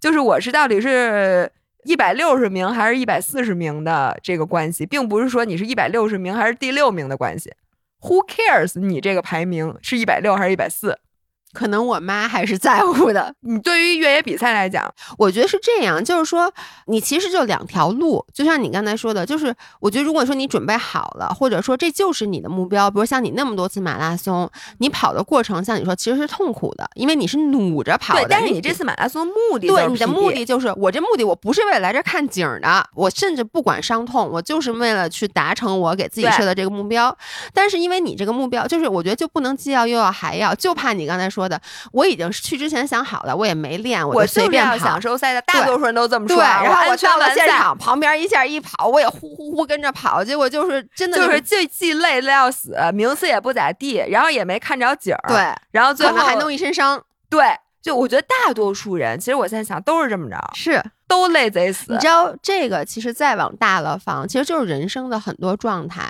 [0.00, 1.50] 就是我是到底是。
[1.86, 7.52] 一百六十名还是一百四十名的这个关系，并不是说你是一百六十名还是第六名的关系。
[8.00, 8.80] Who cares？
[8.80, 10.98] 你这个排名是一百六还是一百四？
[11.54, 13.34] 可能我妈还是在乎的。
[13.40, 16.52] 你对于越野比赛来讲，我觉得是这样，就是说
[16.86, 28.22] 你其实就两条路，就像你刚才说的，就是我觉得如果说你准备好了，或者说这就是你的目标，比如像你那么多次马拉松，你跑的过程，像你说其实是痛苦的，因为你是努着跑的。
[28.22, 37.16] 对，但是你这次马拉松目的对你的目的就是我这目的，我不是为了来这儿看景儿的，我甚至不管伤痛，我就是为了去达成我给自己设的这个目标。
[37.52, 41.60] 但是因为你这个目标，就是我觉得就不能既要又要还要，就怕你刚才说的，
[41.92, 44.94] 我已经是去之前想好了，我也没练，我就随便跑享。
[45.04, 46.62] 受赛的，大多数人都这么说对，啊。
[46.62, 57.02] 然后我到了完现场，旁边一下一跑，我也呼呼呼跟着跑，结果就是真的就是既既累累要死，名次也不咋地，然后也没看着景儿，，对，然后最后还弄一身伤。
[57.28, 57.44] 对，
[57.82, 61.98] 就我觉得大多数人，其实我现在想都是这么着，是，都累贼死你。
[61.98, 66.08] 知道这个其实再往大了放，其实就是人生的很多状态。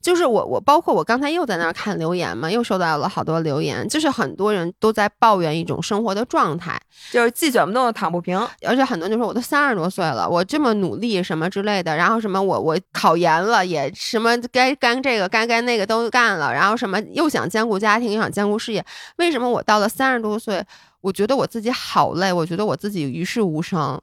[0.00, 18.84] 就是我我包括我刚才又在那儿看留言嘛，又收到了好多留言，就是很多人都在抱怨一种生活的状态，就是既卷不动又躺不平，而且很多人就说我都三十多岁了，我这么努力什么之类的，然后什么我我考研了也什么该干这个该干那个都干了，然后什么又想兼顾家庭又想兼顾事业，
[19.16, 20.64] 为什么我到了三十多岁，
[21.00, 24.00] 我觉得我自己好累，我觉得我自己于事无成。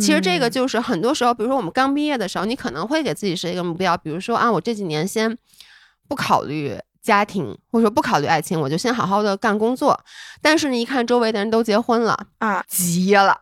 [0.00, 5.36] 其实这个就是很多时候，比如说我们刚毕业的时候，你可能会给自己设一个目标，比如说啊，我这几年先
[6.08, 9.98] 不考虑家庭，或者说不考虑爱情，我就先好好的干工作。
[10.42, 13.40] 但是你，一看周围的人都结婚了啊，急了。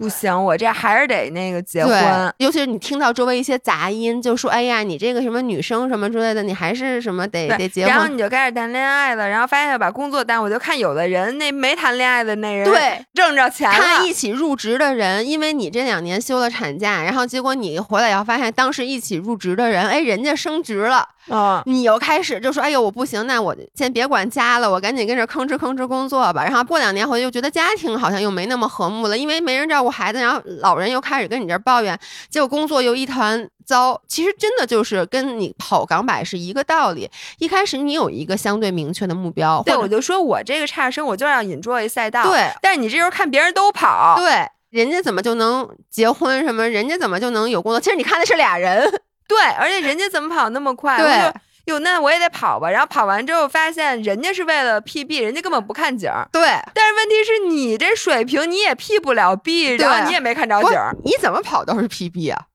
[0.00, 2.34] 不行，我这还是得那个结婚。
[2.38, 10.48] 尤其是你听到周围一些杂音，就说：“哎呀，你这个什么女生什么之类的，你还是什么得得结婚。”然后你就开始谈恋爱了，然后发现要把工作耽误。
[10.48, 13.76] 就看有的人那没谈恋爱的那人，对，挣着钱了。
[13.76, 21.06] 看一起入职的人，因为你这两年休了产假，然后结果你回来以后发现，当时一起入职的人，哎，人家升职了。
[21.28, 26.42] 啊，你又开始就说，哎呦，我不行，那我先别管家了，我赶紧跟着吭哧吭哧工作吧。
[26.42, 31.98] 然后过两年回去，又觉得家庭好像又没那么和睦了，因为没人照顾孩子，然后老人又开始跟你这抱怨，
[32.30, 34.00] 结果工作又一团糟。
[34.08, 37.08] 其实真的就是跟你跑港百是一个道理。
[37.38, 42.24] 一开始你有一个相对明确的目标，对，我就说我这个差生，我就要引做一赛道。
[42.24, 46.68] 对，但是你这时候看别人都跑，对，人家怎么就能结婚什么？
[46.68, 47.78] 人家怎么就能有工作？
[47.78, 48.90] 其实你看的是俩人。
[49.30, 50.98] 对，而且人家怎么跑那么快？
[50.98, 51.32] 对，
[51.66, 52.68] 哟，那我也得跑吧。
[52.68, 56.28] 然后跑完之后发现，人家是为了 PB，人家根本不看景儿。
[56.32, 56.42] 对，
[56.74, 60.92] 但是问题是你这水平你也 P 不了 B，然后你也没看着景儿。
[61.04, 62.46] 你怎么跑都是 PB 啊？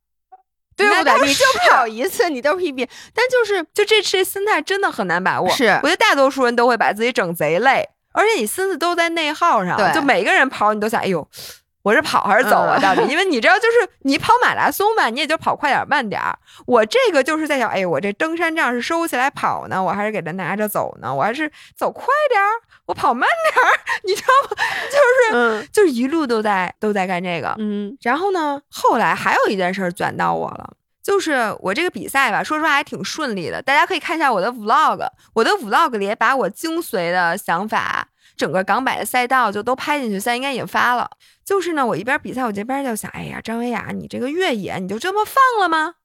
[0.75, 1.25] 对不对？
[1.25, 2.89] 你就跑一次，你都是 PB。
[3.13, 5.49] 但就是就这这心态真的很难把握。
[5.49, 9.77] 是，我觉得大多数人都会把自己整贼累，而且你心思都在内耗上。
[9.77, 11.25] 对，就每个人跑，你都想，哎呦。
[11.85, 12.79] 我是跑还是走啊？
[12.79, 16.35] 到底，因为你知道，就是你跑马拉松吧，你也就跑快点慢点儿。
[16.65, 21.13] 我这个就是在想，哎，我这登山杖是收起来跑呢，我还是给它拿着走呢？
[21.13, 22.49] 我还是走快点儿，
[22.87, 23.69] 我跑慢点儿，
[24.03, 24.63] 你知道吗？
[24.91, 24.97] 就
[25.61, 27.53] 是就是一路都在都在干这个。
[27.59, 33.61] 嗯，然后呢，后来还有一件事卷到我了，就是我这个比赛吧，说实话还挺顺利的。
[33.61, 38.07] 大家可以看一下我的 vlog，我的 vlog 里把我精髓的想法。
[38.35, 41.09] 整个港百的赛道就都拍进去，现在应该也发了。
[41.43, 45.95] 就是呢，我一边比赛，我这边就想，哎呀，张维亚，你这个越野你就这么放了吗？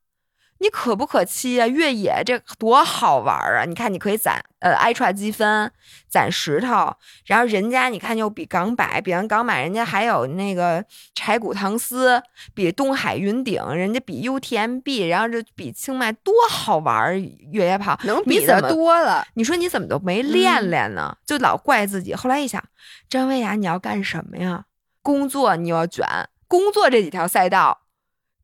[0.63, 1.67] 你可不可期啊？
[1.67, 3.65] 越野这多好玩啊！
[3.65, 5.73] 你看，你可以攒呃 r a 积分，
[6.07, 6.95] 攒石头，
[7.25, 17.19] 然后人家你看又比港百，比完港百，人家还有那个柴谷唐斯，比东海云顶，人家比 UTMB，然后这比清迈，多好玩！
[17.51, 19.27] 越野跑能比的多了。
[19.35, 21.17] 你说你怎么都没练练呢？
[21.27, 22.15] 就老怪自己。
[22.15, 22.63] 后来一想，
[23.09, 24.67] 张薇雅，你要干什么呀？
[25.01, 26.07] 工作你要卷，
[26.47, 27.80] 工作这几条赛道。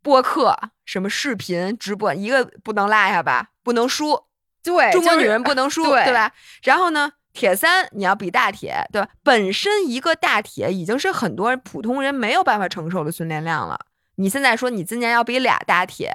[0.06, 4.22] 播客什么视频直播一个不能落下吧，不能输。
[4.62, 6.30] 对，中国女人不能输， 对吧？
[6.62, 9.08] 然后呢，铁三你要比大铁，对吧？
[9.24, 13.80] 本身一个大铁已经是很多普通人没有办法承受的训练量了。
[14.14, 16.12] 你现在说你今年要比俩大铁，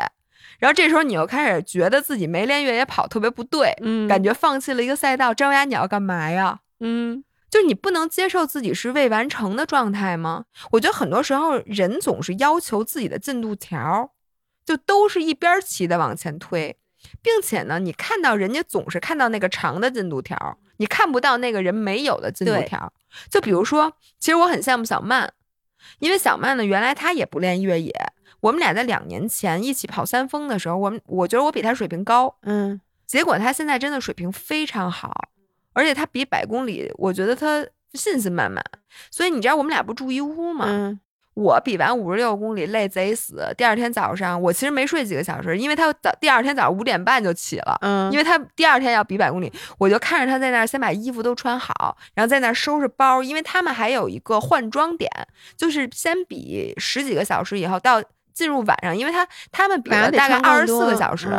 [0.59, 5.33] 然后这时候你又开始觉得自己没练越野跑特别不对，嗯，感觉放弃了一个赛道。
[5.33, 6.59] 张牙，你要干嘛呀？
[6.79, 7.25] 嗯。
[7.51, 10.45] 就你不能接受自己是未完成的状态吗？
[10.71, 14.11] 我觉得很多时候人总是要求自己的进度条，
[14.65, 16.77] 就都是一边齐的往前推，
[17.21, 22.91] 并且呢，你看到人家总是看到那个长的进度条，你看不到那个人没有的进度条。
[23.29, 25.33] 就比如说，其实我很羡慕小曼，
[25.99, 27.93] 因为小曼呢，原来她也不练越野，
[28.39, 35.11] 我们俩在两年前一起跑三峰的时候，我们我觉得我比她水平高，嗯，结果她现在真的水平非常好。
[35.73, 38.63] 而且他比百公里，我觉得他信心满满。
[39.09, 40.65] 所以你知道我们俩不住一屋吗？
[40.67, 40.99] 嗯。
[41.33, 47.77] 我比完五十六公里累贼死，第二天早上我其实没睡几个小时，因为他早第二天早上五点半就起了。
[47.79, 48.11] 嗯。
[48.11, 55.09] 因为他第二天要比百公里，我就看着他在那儿先把衣服都穿好，然后在那儿收拾包，因为他们还有一个换装点，
[55.55, 61.29] 就是先比十几个小时以后到进入晚上，因为他他们比了大概二十四个小时，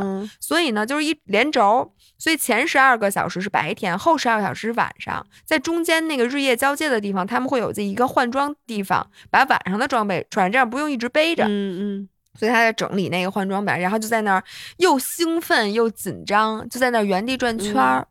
[0.40, 1.92] 所以呢就是一连轴。
[2.18, 11.44] 所以前十二个小时是白天，后十二个小时是晚上，在中间那个日夜交接的地方，他们会有这一个换装地方，把晚上的装备穿，这样不用一直背着。
[11.44, 12.08] 嗯嗯。
[12.38, 14.44] 所以他在整理那个换装板，然后就在那儿
[14.78, 18.06] 又兴奋又紧张，就在那儿原地转圈儿。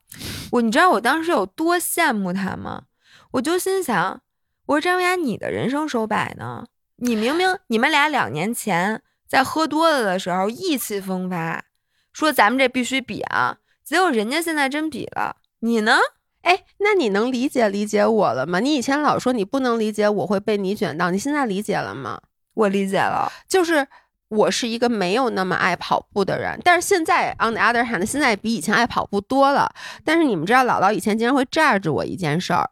[0.51, 2.83] 我，你知道我当时有多羡慕他吗？
[3.31, 4.21] 我就心想，
[4.67, 6.65] 我说张文雅，你的人生手摆呢？
[7.03, 11.65] 你明明你们俩两年前在喝多了的时候意气风发，
[12.13, 13.57] 说咱们这必须比啊。
[13.83, 15.97] 结果人家现在真比了，你呢？
[16.43, 18.59] 哎，那你能理解理解我了吗？
[18.59, 22.21] 你以前老说你不能理解我会被你卷到，你现在理解了吗？
[22.53, 23.87] 我理解了，就是
[24.27, 29.73] 我是一个没有那么爱跑步的人，但是现在 on the other hand，现在比以前爱跑步多了。
[30.05, 32.69] 但是你们知道，姥姥以前经常会炸着我一件事儿，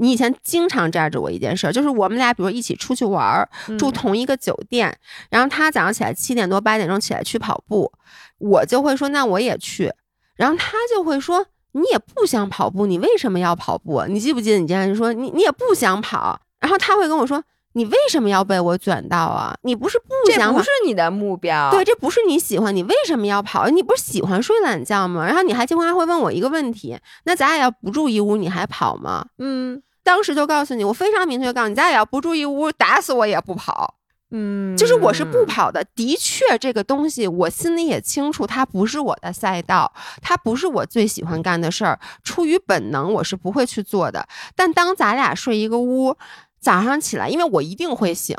[0.00, 4.96] 你以前经常炸着我一件事儿，就是我们俩比如一起出去玩儿，住同一个酒店，
[5.28, 7.92] 然后他早上起来七点多八点钟起来去跑步，
[8.38, 9.92] 我就会说那我也去。
[10.36, 14.02] 然后他就会说：“你也不想跑步，你为什么要跑步？
[14.08, 17.44] 你记不记得你经常说你你也不想跑？”然后他会跟我说
[17.74, 19.54] ：“你为什么要被我卷到啊？
[19.62, 21.70] 你不是不想这不是你的目标。
[21.70, 23.68] 对，这不是你喜欢，你为什么要跑？
[23.68, 25.26] 你不是喜欢睡懒觉吗？
[25.26, 29.26] 然后你还经常会问我一个问题：那咱俩要不住一屋，你还跑吗？
[29.38, 33.94] 嗯，当时就告诉你，我非常明确告诉你，咱俩要不住一屋，打死我也不跑。
[34.32, 35.84] 嗯，就是我是不跑的。
[35.94, 39.92] 的确，这个东西我心里也清楚，它不是我的赛道，
[40.22, 41.98] 它不是我最喜欢干的事儿。
[42.22, 44.26] 出于本能，我是不会去做的。
[44.54, 46.16] 但当咱俩睡一个屋。
[46.62, 48.36] 早上起来，因为我一定会醒，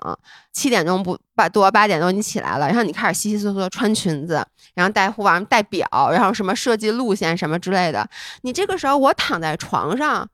[0.54, 4.46] 七点钟不八多八点钟你起来了，然后你开始稀稀嗦嗦穿裙子，
[4.76, 8.08] 然后戴护腕、戴表，然后什么设计路线什么之类的。
[8.44, 10.30] 你这个时候我躺在床上，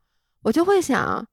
[0.47, 1.25] 我就会想，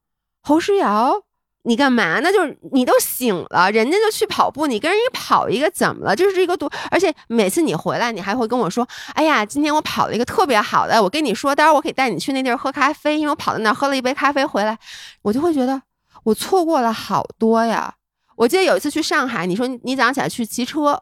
[0.42, 1.14] 侯诗瑶，
[1.62, 2.32] 你干嘛呢？
[2.32, 6.16] 就是你都醒了，人家就去跑步，你跟人家跑一个怎么了？
[6.16, 14.76] 就是一个多，而且每次你回来，你还会跟我说，哎呀，今天我跑了一个特别好的，我跟你说，待会儿我可以带你去那地儿喝咖啡，因为我跑到那儿喝了一杯咖啡回来，
[15.22, 15.80] 我就会觉得。
[16.24, 17.94] 我错过了好多呀！
[18.34, 21.00] 我记得有一次去上海，你说你早上起来去骑车，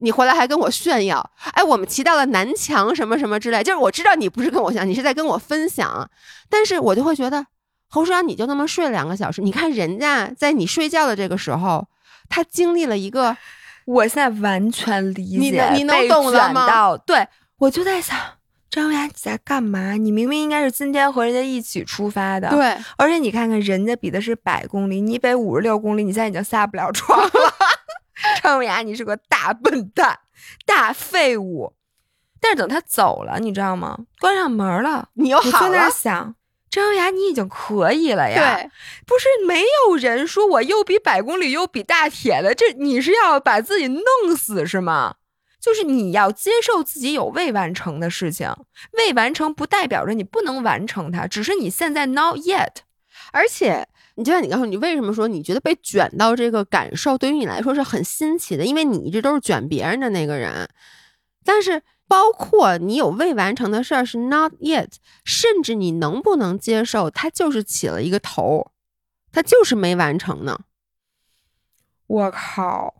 [0.00, 3.62] 你回来还跟我炫耀，哎，我们骑到了南墙什么什么之类。
[3.62, 6.10] 就是我知道你不是跟我讲，你是在跟我分享，
[6.48, 7.46] 但是我就会觉得，
[7.88, 11.86] 侯书阳你就那么睡两个小时，你看人家在你睡觉的这个时候，
[12.28, 13.36] 他经历了一个，
[13.86, 16.96] 我现在完全理解，你能懂了吗？
[17.06, 17.28] 对，
[17.58, 18.16] 我就在想。
[18.70, 19.94] 张雅，你在干嘛？
[19.94, 22.48] 你明明应该是今天和人家一起出发的。
[22.50, 27.30] 对，而且你看看，人家比的是百公里，你比五十六公里，你现在已经下不了床了。
[28.42, 30.20] 张雅，你是个大笨蛋，
[30.64, 31.74] 大废物。
[32.40, 33.98] 但是等他走了，你知道吗？
[34.18, 35.72] 关上门了，你又好了。
[35.72, 36.34] 在想，
[36.70, 38.56] 张雅，你已经可以了呀。
[38.56, 38.70] 对，
[39.06, 45.16] 不是没有人说我又比百公里又比大铁的，这你是要把自己弄死是吗？
[45.60, 48.50] 就是你要接受自己有未完成的事情，
[48.92, 52.76] 未完成不代表着你不能完成它，只是你现在 not yet。
[53.32, 53.86] 而且，
[54.20, 60.68] 你就像你刚说你为什么说你觉得被卷到这个感受对于你来说是很新奇的，因为你一直都是卷别人的那个人。
[61.42, 64.90] 但是，包括你有未完成的事儿是 not yet，
[65.24, 68.70] 甚至你能不能接受它就是起了一个头，
[69.32, 70.60] 它就是没完成呢？
[72.06, 72.92] 我靠！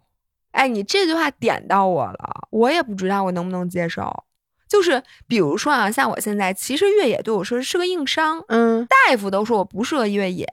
[0.52, 4.24] 哎，你这句话点到我了，我也不知道我能不能接受。
[4.70, 10.46] 就是比如说啊，像我现在，其实越野对我说是个硬伤，嗯，大夫都说我不适合越野。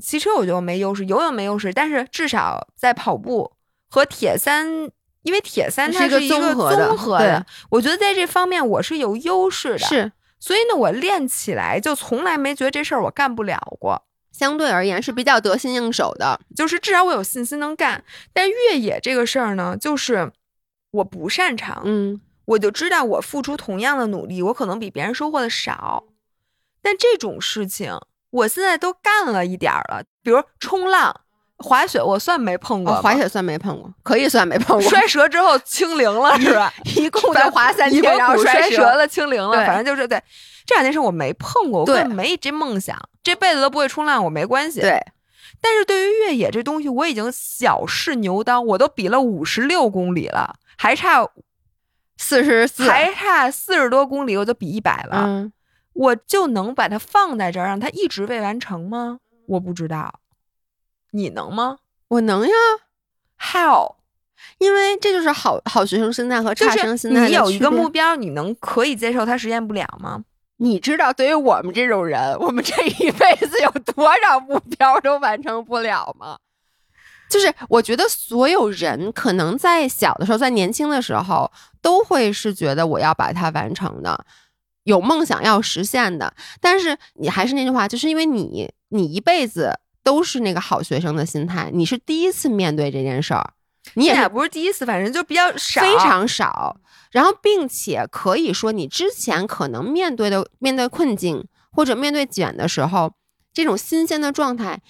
[0.00, 3.52] 骑车我觉得没优势，游泳没优势，但是至少在跑步
[3.90, 4.66] 和铁三，
[5.22, 6.70] 因为铁三它是一个综合
[7.18, 9.78] 的，我觉得在这方面我是有优势的。
[9.80, 14.02] 是，所以呢，我练起来就从来没觉得这事儿我干不了过。
[14.32, 18.02] 相对而言是比较得心应手的，就是至少我有信心能干。
[18.32, 20.32] 但越野这个事儿呢，就是
[20.92, 22.18] 我不擅长，嗯，
[22.50, 26.04] 我就知道我付出同样的努力，我可能比别人收获的少。
[26.82, 27.96] 但这种事情
[28.30, 31.14] 我现在都干了一点儿了，比如冲浪、
[31.58, 33.00] 滑雪，我算没碰过。
[33.00, 34.82] 滑雪算没碰过，可以算没碰过。
[34.90, 36.72] 摔折之后清零了是吧？
[36.96, 40.20] 一共就滑三天，然后摔折了清零了，反正就是对。
[40.66, 44.80] 这两件事我没碰过，我根本没这梦想，这辈子都不会冲浪，我没关系。
[44.80, 45.00] 对，
[45.60, 51.24] 但是对于越野这东西，我已经小试牛刀，我都比了五十六公里了，还差
[52.20, 55.24] 四十四，还差四十多公里，我就比一百了。
[55.26, 55.52] 嗯，
[55.94, 59.20] 我就能把它放在这儿，让它一直未完成吗？
[59.46, 60.20] 我不知道，
[61.12, 61.78] 你能吗？
[62.08, 62.54] 我能呀。
[63.38, 63.96] How？
[64.58, 67.26] 因为这就是好好学生心态和差生心态。
[67.26, 70.22] 你有一个目标，你能可以接受它实现不了吗？
[70.58, 76.36] 你知道，对于我们这种人，我们这一辈子有多少目标都完成不了吗？
[77.30, 81.50] 就是我觉得所有人可能在小的时候，在年轻的时候，
[81.80, 84.26] 都会是觉得我要把它完成的，
[84.84, 86.34] 有梦想要实现的。
[86.60, 93.52] 但是你还是那句话，就是因为你，你一辈子都是那个好学生的心态，你是第一次面对这件事儿，
[93.94, 96.76] 你也不是第一次，反正就比较少，非常少。
[97.12, 103.12] 然后，并且可以说，你之前可能面对的面对困境或者面对卷的时候，
[103.52, 104.80] 这种新鲜的状态，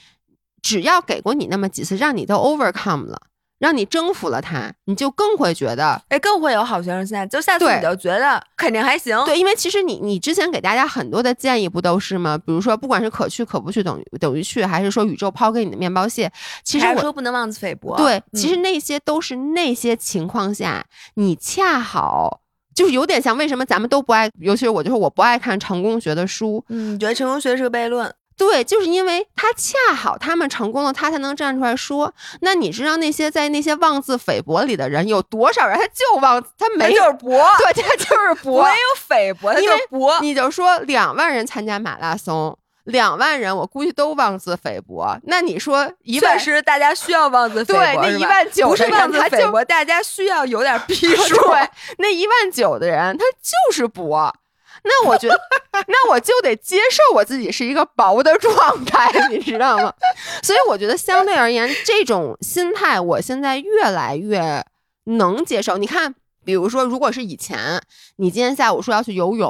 [0.62, 3.20] 只要给过你那么几次，让你都 overcome 了。
[3.60, 7.26] 让你征服了他，你就更会觉得，哎，更会有好学生心态。
[7.26, 9.22] 就下次你就觉得肯定还行。
[9.26, 12.38] 对，因为其实你你之前给大家很多的建议不都是吗？
[12.38, 16.32] 比如说，不管是可去可不去等于等于去，还是说宇宙抛给你的面包屑，
[16.64, 17.94] 其实我说不能妄自菲薄。
[17.98, 20.82] 对，其实那些都是那些情况下，
[21.16, 22.40] 你恰好
[22.74, 26.64] 就是有点像为什么咱们都不爱，尤其是我，就是我不爱看成功学的书。
[26.70, 28.10] 嗯，你觉得成功学是个悖论。
[28.40, 32.10] 对，就是因为他恰好他们成功了，他才能站出来说。
[32.40, 35.78] 那你知道那些在那些妄自菲薄里的人有多少人？
[35.78, 40.18] 他就妄，他没有博，对，他就是 博，没有菲薄，他就是博。
[40.22, 45.18] 你就说两万人参加马拉松，两万人，我估计都妄自菲薄。
[45.24, 51.34] 那你说一万，确实大家需要妄自菲薄，对，那一万九不是妄自菲薄，大家需要有点逼 数。
[51.34, 51.68] 对，
[51.98, 54.34] 那一万九的人他就是薄。
[54.82, 55.40] 那我觉得，
[55.88, 59.92] 那我就得接受我自己是一个薄的状态，你知道吗？
[60.42, 64.64] 所以我觉得相对而言，这种心态我现在越来越
[65.04, 65.76] 能接受。
[65.76, 66.14] 你看，
[66.44, 67.80] 比如说，如果是以前，
[68.16, 69.48] 你今天下午说要去游泳，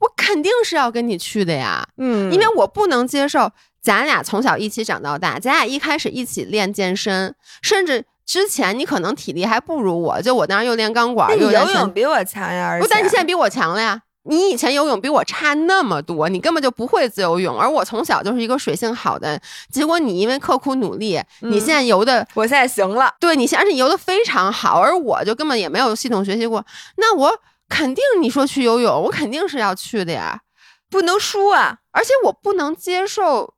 [0.00, 14.02] 我肯定是要跟你去的呀，嗯，因为我不能接受咱俩从小一起长到大，咱俩一开始一起练健身，甚至之前你可能体力还不如我，就我当时又练钢管，又游泳比我强呀，不，但你现在比我强了呀。
[14.26, 19.40] 你以前游泳比我差那么多，你根本就不会自由泳，而我从小就是一个水性好的。
[19.70, 23.14] 结果你因为刻苦努力，你现在游的，我现在行了。
[23.20, 26.64] 对你，而且你游的非常好，而我就根本也没有系统学习过。
[26.96, 30.40] 那我肯定你说去游泳，我肯定是要去的呀，
[30.88, 31.78] 不能输啊！
[31.90, 33.54] 而且我不能接受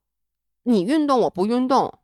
[0.64, 1.98] 你运动我不运动。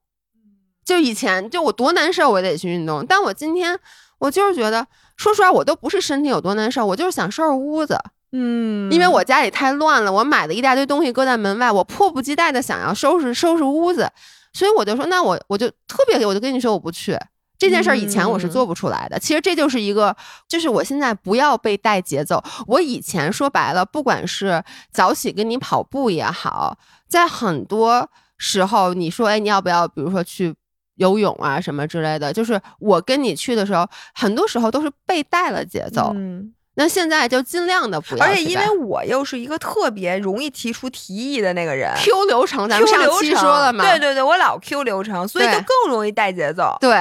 [0.84, 3.04] 就以前就我多难受，我得去运动。
[3.04, 3.78] 但我今天
[4.18, 4.86] 我就是觉得，
[5.16, 7.98] 说实话，我都不是身体有多难受，我就是想收拾屋子。
[8.34, 14.10] 嗯，因为我家里太乱了，我买了一大堆东西搁在门外，我迫不及待的想要收拾收拾屋子，
[14.54, 17.14] 所以我就说，那我我就特别，我就跟你说我不去
[17.58, 17.96] 这件事儿。
[17.96, 20.16] 以前我是做不出来的，其实这就是一个，
[20.48, 22.42] 就是我现在不要被带节奏。
[22.66, 28.08] 我以前说白了，不管是早起跟你跑步也好，在很多
[28.38, 30.54] 时候你说，哎，你要不要，比如说去
[30.94, 36.12] 游泳啊什么之类的，就是我跟你去的时候，很多时候都是被带了节奏。
[36.16, 36.54] 嗯。
[36.74, 46.74] 那现在就尽量的不要，而且因为我又是一个特别容易提出提议的那个人，Q 流程咱们上期说了嘛，对对对，我老 Q 流程，所以就更容易带节奏。
[46.80, 46.92] 对，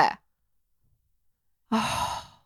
[1.72, 1.80] 啊，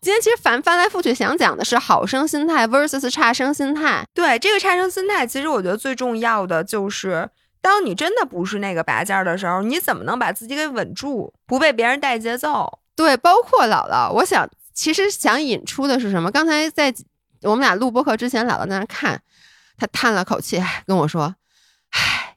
[0.00, 4.04] 今天其实翻翻来覆去想讲的是好生心态 versus 差生心态。
[4.14, 7.28] 对，这个差生心态，其实我觉得最重要的就是，
[7.60, 12.78] 当你真的不是那个拔尖的时候，你怎么能把自己给稳住，不被别人带节奏？
[12.94, 16.30] 对，包括姥姥，我想其实想引出的是什么？
[16.30, 16.94] 刚才在。
[17.42, 19.22] 我们俩录播课之前，姥姥在那看，
[19.78, 21.36] 他叹了口气，跟我说
[21.92, 22.36] ：“唉，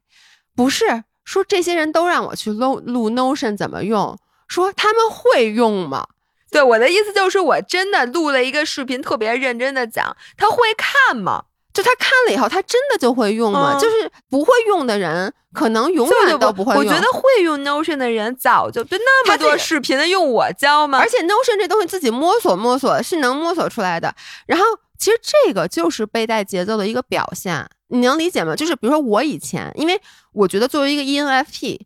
[0.56, 4.18] 不是说这些人都让我去录录 Notion 怎么用？
[4.48, 6.08] 说他们会用吗？
[6.52, 11.46] 对我的意思就是，我真的录了一个视频，特别认真的讲，他会看吗？
[11.72, 13.80] 就他看了以后，他真的就会用吗？
[13.80, 16.84] 就是不会用的人，可能永远都不会用。
[16.84, 20.98] 我觉得会用 Notion 的人，早就就那么多视频的用我教吗？
[20.98, 24.14] 而且 Notion 这东西自己摸索摸索是能摸索出来的，
[24.46, 24.66] 然后。”
[25.00, 28.54] 其实这个就是被带节奏的一个表现，你能理解吗？
[28.56, 30.00] 就是比如说我以前，因为
[30.34, 31.80] 我觉得作为一个 ENFP，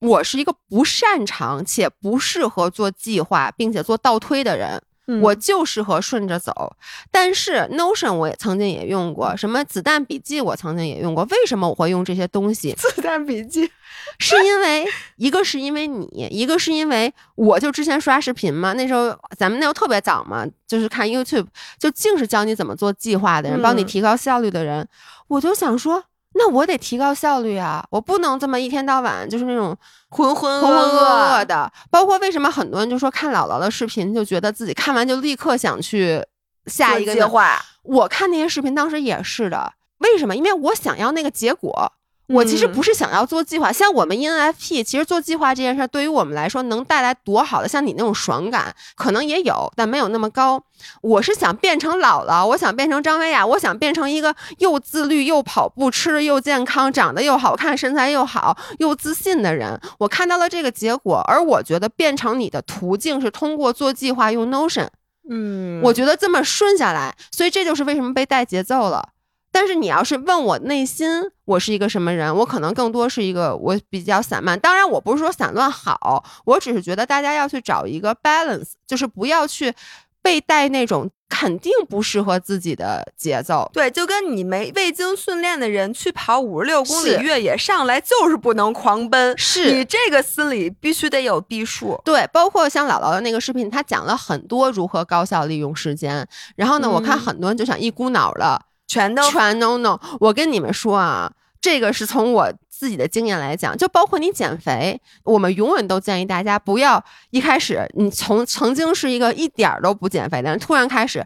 [0.00, 4.82] 我是一个不擅长且不适合做计划并且做倒推的人。
[5.22, 6.76] 我就适合顺着走，
[7.10, 11.24] 但是 Notion 我也曾经也用过，什么子弹笔记我曾经也用过。
[11.30, 12.72] 为什么我会用这些东西？
[12.74, 13.70] 子弹笔记
[14.18, 14.86] 是因为
[15.16, 21.46] 一个是因为你，一个是因为我就之前刷视频嘛，那时候咱们那时候特别早嘛，就是看 YouTube，
[21.78, 24.86] 就净是教你怎么做计划的人，帮你提高效率的人，
[25.28, 26.04] 我就想说。
[26.38, 27.84] 那我得提高效率啊！
[27.90, 29.76] 我不能这么一天到晚就是那种
[30.08, 31.70] 浑浑浑噩噩的。
[31.90, 36.24] 包括为什么很多人就说看姥姥的视频就觉得自己看完就立刻想去
[36.66, 37.60] 下一个计划。
[37.82, 39.72] 我看那些视频当时也是的。
[39.98, 40.36] 为什么？
[40.36, 41.92] 因为我想要那个结果。
[42.28, 50.62] 我其实不是想要做计划，像我们 ENFP，其实做计划这件事儿对于我们来说能带来多好的，像你那种爽感，可能也有，但没有那么高。
[51.00, 59.80] 我是想变成姥姥，我想变成张薇娅，我想变成一个又自律又跑步，吃的又健康，长得又好看，身材又好，又自信的人。
[59.98, 64.88] 我看到了这个结果，而我觉得变成你的途径是通过做计划用 Notion。
[65.30, 69.08] 嗯，我觉得这么顺下来，所以这就是为什么被带节奏了。
[69.50, 71.08] 但是你要是问我内心
[71.44, 74.58] 我是一个什么人，我可能更多是一个我比较散漫。
[74.60, 79.74] 当然，我不是说散乱好，我只是觉得大家要去找一个 balance，就是不要去
[80.22, 83.68] 被带那种肯定不适合自己的节奏。
[83.72, 89.36] 对，就跟你没未经训练的人去跑五十六公里越野，上来就是不能狂奔。
[89.38, 92.00] 是你这个心里必须得有逼数。
[92.04, 96.28] 对，包括像姥姥的那个视频，他讲了很多如何高效利用时间。
[96.54, 98.60] 然后呢，我看很多人就想一股脑的。
[98.88, 101.30] 全都全都 no，我跟你们说啊，
[101.60, 111.22] 这个是从我自己的经验来讲，就包括你减肥，我们永远都建议大家不要一开始你从曾经是一个一点儿都不减肥的人，突然开始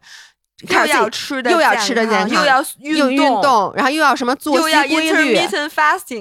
[0.68, 5.38] 又要吃的又要吃的健康，又要又运动，然后又要什么作息规律，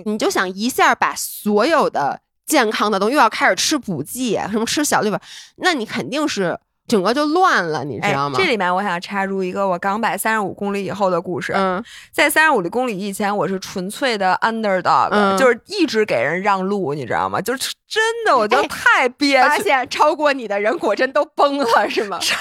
[0.05, 5.19] 你就想一下把所有的健康的东西又要开始吃补剂，什么吃小绿本，
[5.57, 6.59] 那你肯定是。
[6.91, 8.37] 整个就乱了，你知道吗？
[8.37, 11.53] 这里面我想插入一个我刚摆三十五公里以后的故事。
[11.55, 11.81] 嗯，
[12.11, 17.39] 在三十五公里以前，我是纯粹的 underdog，就是一直给人让路，你知道吗？
[17.39, 19.47] 就是真的，我觉得太憋屈。
[19.47, 22.19] 发现超过你的人果真都崩了，是吗？
[22.19, 22.37] 真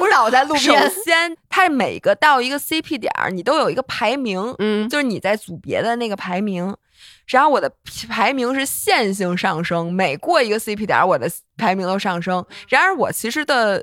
[0.00, 0.88] 崩倒在路边。
[0.88, 6.74] 首先，它每个到一个 CP 点儿，你都有一个排名，嗯，就是你在组别的那个排名。
[7.26, 7.72] 然后我的
[8.08, 12.44] 排名是线性上升，每过一个 CP 点，我的排名都上升。
[12.68, 13.82] 然而我其实的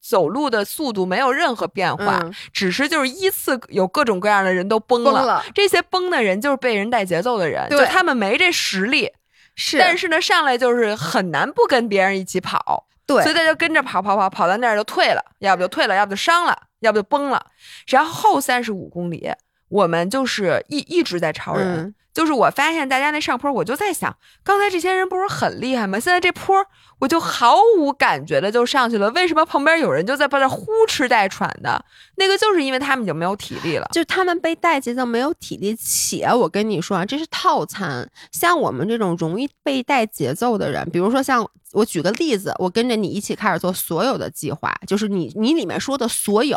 [0.00, 2.20] 走路的速度没有任何变化，
[2.52, 5.44] 只是就是依次有各种各样的人都崩了。
[5.54, 9.08] 这些崩的人就是被人带节奏的人，就他们没这实力。
[9.54, 12.88] 是，但是呢，上来就是很难不跟别人一起跑。
[13.06, 17.44] 对，所以他就跟着跑跑跑，跑到那儿就退了，要不就退了，要不就伤了，要不就崩了。
[17.86, 19.30] 然后后三十五公里，
[19.68, 21.94] 我们就是一一直在超人。
[22.12, 25.98] 就是我发现大家那上坡，我就在想，刚才这些人不是很厉害吗？
[25.98, 26.54] 现在这坡
[26.98, 31.84] 我就毫无感觉的就上去了，为什么旁边有人就在把那呼哧带喘的？
[32.16, 35.74] 那个就是因为他们已经没有体力了，就他们被带节奏没有体力。
[35.76, 41.48] 且我跟你说啊，这是套餐，像我们这种容易被带节奏的人，比如说像。
[41.72, 46.54] 我举个例子，我跟着你一起开始做所有的计划，就是你你里面说的所有，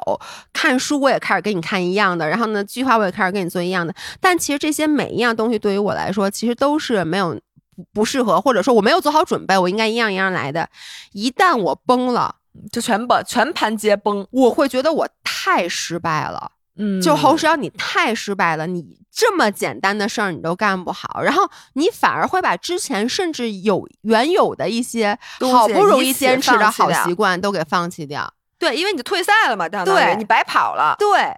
[0.51, 3.95] 看书我也开始跟你看一样的，然后呢，计划我也开始跟你做一样的。
[4.19, 7.39] 但其实这些每一样都东西对于我来说，其实都是没有
[7.75, 10.67] 不不适合，或者说我没有做好准备，我应该一样一样来的。
[11.11, 12.37] 一旦我崩了，
[12.71, 16.53] 就全崩，全盘皆崩，我会觉得我太失败了。
[16.77, 28.33] 嗯，就侯石瑶，你太失败了，你这么简单的事儿你都干不好，然后你反而会把之前甚至有原有的一些好不容易坚持的好习惯都给放弃掉。
[28.57, 30.95] 对，因为你就退赛了嘛，对，你白跑了。
[30.97, 31.29] 对，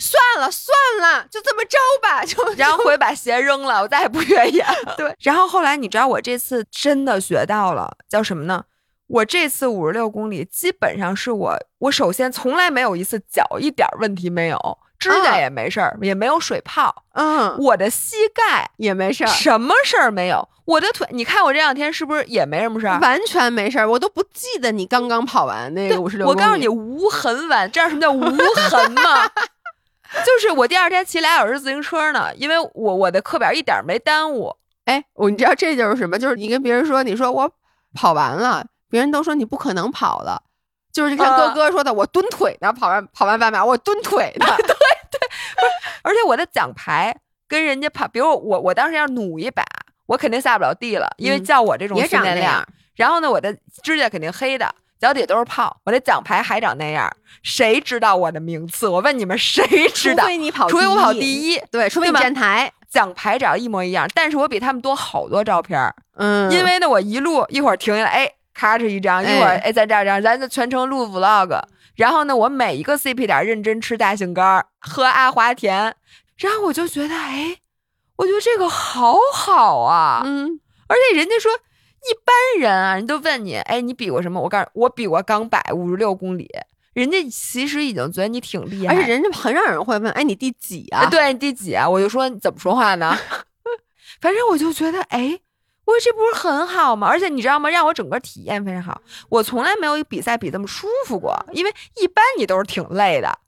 [0.00, 4.94] 算了算了，就这么着吧， 就然后回把鞋扔了，我再也不越野了。
[4.96, 8.64] 对，然后后来你知道我这次真的学到了，叫什么呢？
[9.08, 23.00] 我这次五十六公里，基本上是我，我首先从来没有一次脚一点问题没有，指甲也没事儿，也没有水泡，嗯，我的膝盖也没事儿，什么事儿没有，我的腿，你看我这两天是不是也没什么事儿？
[23.00, 26.38] 完全没事儿，我都不记得你刚刚跑完那个五十六公里。
[26.38, 29.28] 我告诉你，无痕完，知道什么叫无痕吗？
[30.24, 34.56] 就是我第二天骑俩小时自行车呢，因为我我的课表一点没耽误。
[34.84, 36.18] 哎，我你知道这就是什么？
[36.18, 37.52] 就是你跟别人说，你说我
[37.94, 38.66] 跑完了。
[38.88, 40.42] 别人都说你不可能跑了，
[40.92, 44.46] 就是你看哥哥说的，我蹲腿呢，跑完跑完半马，我蹲腿呢。
[44.58, 45.20] 对对，
[46.02, 49.62] 而且我的奖牌跟人家跑，比如我我当时要努一把，
[50.06, 52.66] 我肯定下不了地了，因为叫我这种训练量。
[52.96, 57.10] 然后呢，我的指甲肯定黑的，脚底都是泡，我的奖牌还长那样，
[57.42, 58.86] 谁知道我的名次？
[58.86, 60.24] 我问你们，谁知道？
[60.24, 65.92] 除非你跑，除非我跑第一，对，除非你站台，奖牌长一模一样，但是我比他们多好多照片。
[66.16, 68.32] 嗯，因为呢，我一路一会儿停下来，哎。
[68.52, 71.58] 咔哧一张，一会儿哎再这样这样，咱就全程录 vlog。
[71.94, 75.94] 然后呢，我每一个 CP 点认真吃大杏干，喝阿华田。
[76.36, 77.56] 然后我就觉得，哎，
[78.16, 80.20] 我觉得这个好好啊。
[80.26, 81.50] 嗯，而且人家说
[82.08, 84.40] 一般人啊，人都问你，哎，你比过什么？
[84.40, 86.48] 我告诉我比过钢百五十六公里。
[86.92, 91.08] 人家其实已经觉得你挺厉害，而且人家很少人会问，哎，你第几啊？
[91.08, 91.88] 对，你第几啊？
[91.88, 93.16] 我就说你怎么说话呢？
[94.20, 95.40] 反正我就觉得，哎。
[95.86, 97.08] 我这不是很好吗？
[97.08, 97.68] 而且你知道吗？
[97.68, 99.02] 让我整个体验非常好。
[99.28, 103.40] 我从来没有比赛比这么舒服过，因为一般你都是挺累的，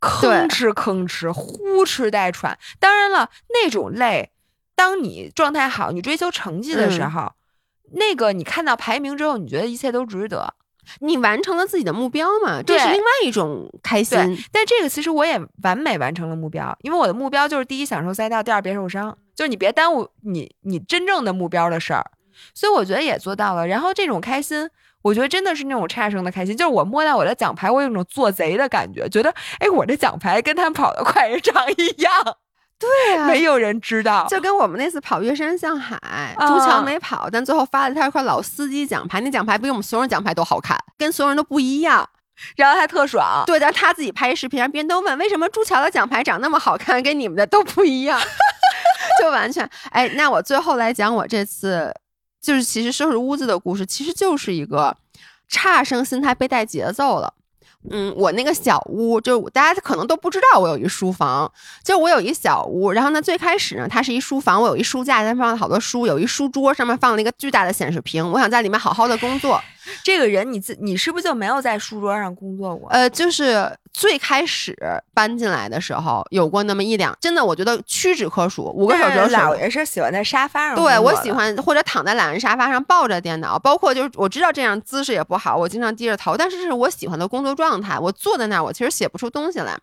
[0.00, 2.58] 吭哧吭哧，呼哧带喘。
[2.80, 4.32] 当然了，那种累，
[4.74, 7.32] 当你状态好，你追求成绩的时候，
[7.92, 10.54] 那个你看到排名之后，你觉得一切都值得。
[11.00, 12.62] 你完成了自己的目标嘛？
[12.62, 14.16] 这是另外一种开心。
[14.52, 19.16] 但这个其实我也完美完成了目标，因为我的目标就是第一享受赛道，第二别受伤。
[19.34, 22.08] 就是你别耽误你你真正的目标的事儿，
[22.54, 23.66] 所以我觉得也做到了。
[23.66, 24.70] 然后这种开心，
[25.02, 32.12] 我觉得真的是那种差生的开心，就是我摸到我的奖牌，我有种做贼的感觉，觉得哎，我这奖牌跟他们跑得快人长一样。
[32.78, 42.06] 对啊，没有人知道，就跟我们那次跑岳山向海，朱桥没跑，但最后发了他一块老司机奖牌，那奖牌比我们所有人奖牌都好看，跟所有人都不一样，
[42.56, 43.44] 然后他特爽。
[43.46, 48.20] 对，但是他自己拍视频，让别人都问为什么朱桥的奖牌长那么好看，跟你们的都不一样。
[49.22, 51.90] 就完全哎，那我最后来讲我这次
[52.42, 54.94] 就是其实收拾屋子的故事，其实就是一个
[55.48, 57.32] 差生心态被带节奏了。
[57.90, 61.50] 嗯，我那个小屋，就大家可能都不知道我有一书房，
[61.84, 62.92] 就我有一小屋。
[62.92, 69.60] 然后呢，最开始呢，它是一书房，我有一书架，上放了好多书，有一书桌，上面放了一个巨大的显示屏，我想在里面好好的工作。
[70.02, 72.88] 这个人，你自你是不是就没有在书桌上工作过？
[72.90, 74.76] 呃，就是最开始
[75.14, 79.26] 搬进来的时候，有过那么一两，真的，我觉得屈指可数，五个手指头。
[79.28, 87.98] 老爷是喜欢在沙发上，对我喜欢或者躺在懒人沙发上抱着电脑，包括就是我知道这样姿势也不好，我经常低着头，但是是我喜欢的工作状态。
[87.98, 89.74] 我坐在那儿，我其实写不出东西来。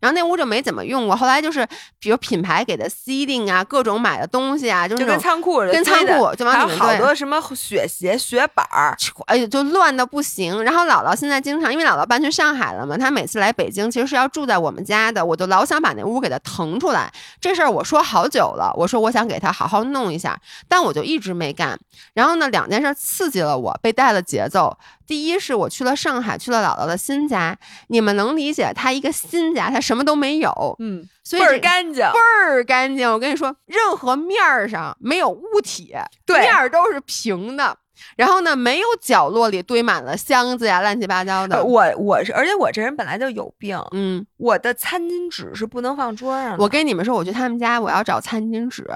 [0.00, 1.66] 然后那屋就没怎么用过，后来就是
[1.98, 8.96] 比如品牌给的 seeding 啊，各种买的东西啊，就是跟仓库似的，跟仓库就往里面好多什么雪鞋、雪板儿，
[9.26, 10.62] 哎呀，就乱的不行。
[10.62, 17.12] 然后姥姥现在经常，因为姥姥搬去上海了嘛，她每次来北京其实是要住在我们家的，我就老想把那屋给她腾出来。
[17.40, 20.38] 这事儿我说好久了，我说我想给她好好弄一下，
[20.68, 21.78] 但我就一直没干。
[22.14, 24.76] 然后呢，两件事刺激了我，被带了节奏。
[25.08, 31.02] 第一是我去了上海，去了姥姥的新家，你们能理解她一个新家，她什么都没有，嗯，
[31.32, 33.10] 倍儿干净，倍儿干净。
[33.10, 35.96] 我跟你说，任何面儿上没有物体，
[36.26, 37.76] 对，面儿都是平的。
[38.16, 41.64] 然后呢，没有角落里堆满了箱子呀，乱七八糟的。
[41.64, 46.62] 我我是，而且我这人本来就有病，嗯，我的餐巾纸是不能放桌上的。
[46.62, 48.86] 我跟你们说，我去他们家，我要找餐巾纸，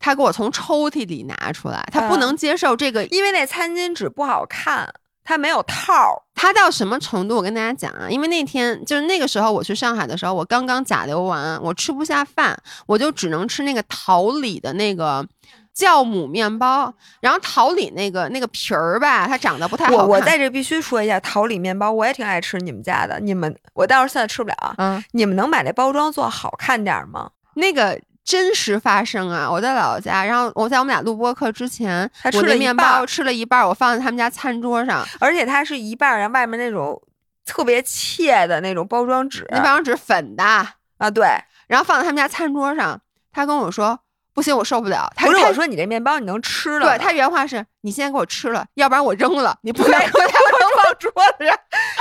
[0.00, 4.92] 他给我从抽屉里拿出来，他不能接受这个，因为那餐巾纸不好看。
[5.28, 7.36] 它没有套，它到什么程度？
[7.36, 15.22] 我跟大家讲啊，因为那天就是那个时候我去上海的时候，我刚刚甲流完，我吃不下饭，我就只能吃那个桃李的那个
[15.76, 16.90] 酵母面包。
[17.20, 19.98] 然后桃李那个那个皮儿吧，它长得不太好看。
[19.98, 23.20] 我我在这必须说一下，桃李面包我也挺爱吃你们家的。
[23.20, 24.74] 你们我到时候现在吃不了啊。
[24.78, 27.32] 嗯，你们能把那包装做好看点吗？
[27.52, 28.00] 那个。
[28.28, 29.50] 真实发生啊！
[29.50, 37.00] 我在姥姥家，然后我在我们俩录播课之前，他吃了面包，吃了一半，我放在他们家餐桌上，而且它是一半，然后外面那种
[37.46, 41.26] 特别切的那种包装纸，那包装纸粉的啊，对，
[41.68, 43.00] 然后放在他们家餐桌上，
[43.32, 43.98] 他跟我说。
[44.34, 45.12] 不行，我受不了。
[45.16, 46.86] 不是我说你这面包你能吃了？
[46.86, 49.58] 对他原话是：你现在给我吃了，要不然我扔了。
[49.62, 49.90] 你不能
[50.76, 51.58] 放桌子上，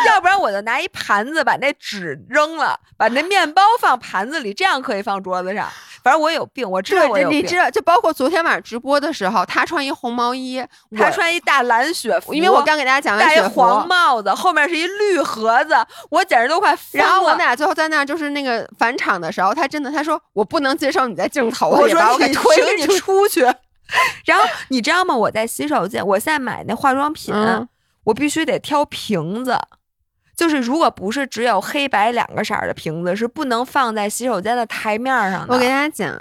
[0.08, 5.68] 要不然我就拿一盘子把那纸扔了，把那面包放盘子里，这样可以放桌子上。
[6.03, 7.39] 反正我有病，我知道我有病。
[7.39, 10.64] 你知道，就包括昨天晚上直播的时候，他穿一红毛衣，
[10.97, 15.76] 他穿一大蓝雪服，因为我刚给大家讲完，戴黄帽子，后面是一绿盒子，
[16.10, 17.05] 我简直都快疯了。
[17.05, 23.45] 然后我们俩最后在那儿就是那个返场的时候，他真的他说我不能接受你在镜头，我说你推你出去。
[24.26, 25.16] 然后你知道吗？
[25.16, 27.34] 我在洗手间，我现在买那化妆品，
[28.08, 29.58] 我必须得挑瓶子。
[30.36, 35.53] 就是如果不是只有黑白两个色儿的瓶子，是不能放在洗手间的台面上的。
[35.53, 36.16] 我给大家讲，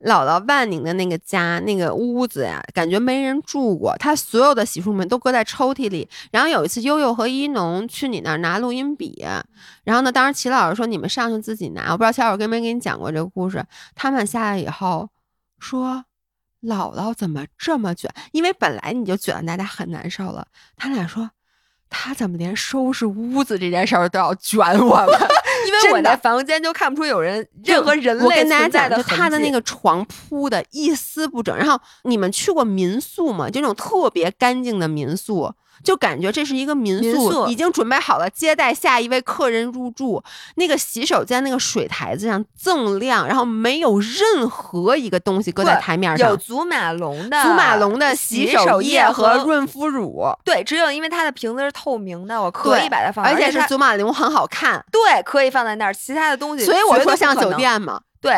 [0.00, 3.96] 姥姥万宁的那个家那个屋子呀，感觉没人住过。
[3.98, 6.08] 他所有的洗漱品都搁在抽屉里。
[6.30, 9.26] 然后有一次悠悠和一农去你那儿拿录音笔，
[9.84, 11.90] 然后呢，当时齐老师说你们上去自己拿。
[11.90, 13.64] 我不知道齐老师跟没给你讲过这个故事。
[13.96, 15.08] 他们下来以后
[15.58, 16.04] 说，
[16.62, 18.10] 姥姥怎么这么卷？
[18.32, 20.46] 因为本来你就卷，大家很难受了。
[20.76, 21.30] 他俩说。
[21.88, 25.06] 他怎么连收拾屋子这件事儿都要卷我们？
[25.66, 31.56] 因为我在房间就看不出有人任何人类我跟大家讲，就他的那个床铺的一丝不整。
[31.56, 33.48] 然后你们去过民宿吗？
[33.48, 35.54] 就那种特别干净的民宿。
[35.82, 40.22] 就感觉这是一个民宿，已经准备好了接待下一位客人入住。
[40.56, 46.28] 那个洗手间那个水台子上锃亮，然后没有任何一个东西搁在台面上。
[46.30, 50.26] 有祖马龙的祖马龙的洗手液和润肤乳。
[50.44, 54.84] 对，只有因为它的瓶子是透明的，我可以把它放，而且是祖马龙很好看。
[54.90, 55.94] 对，可以放在那儿。
[55.94, 58.00] 其他的东西，所以我说像酒店嘛。
[58.20, 58.34] 对，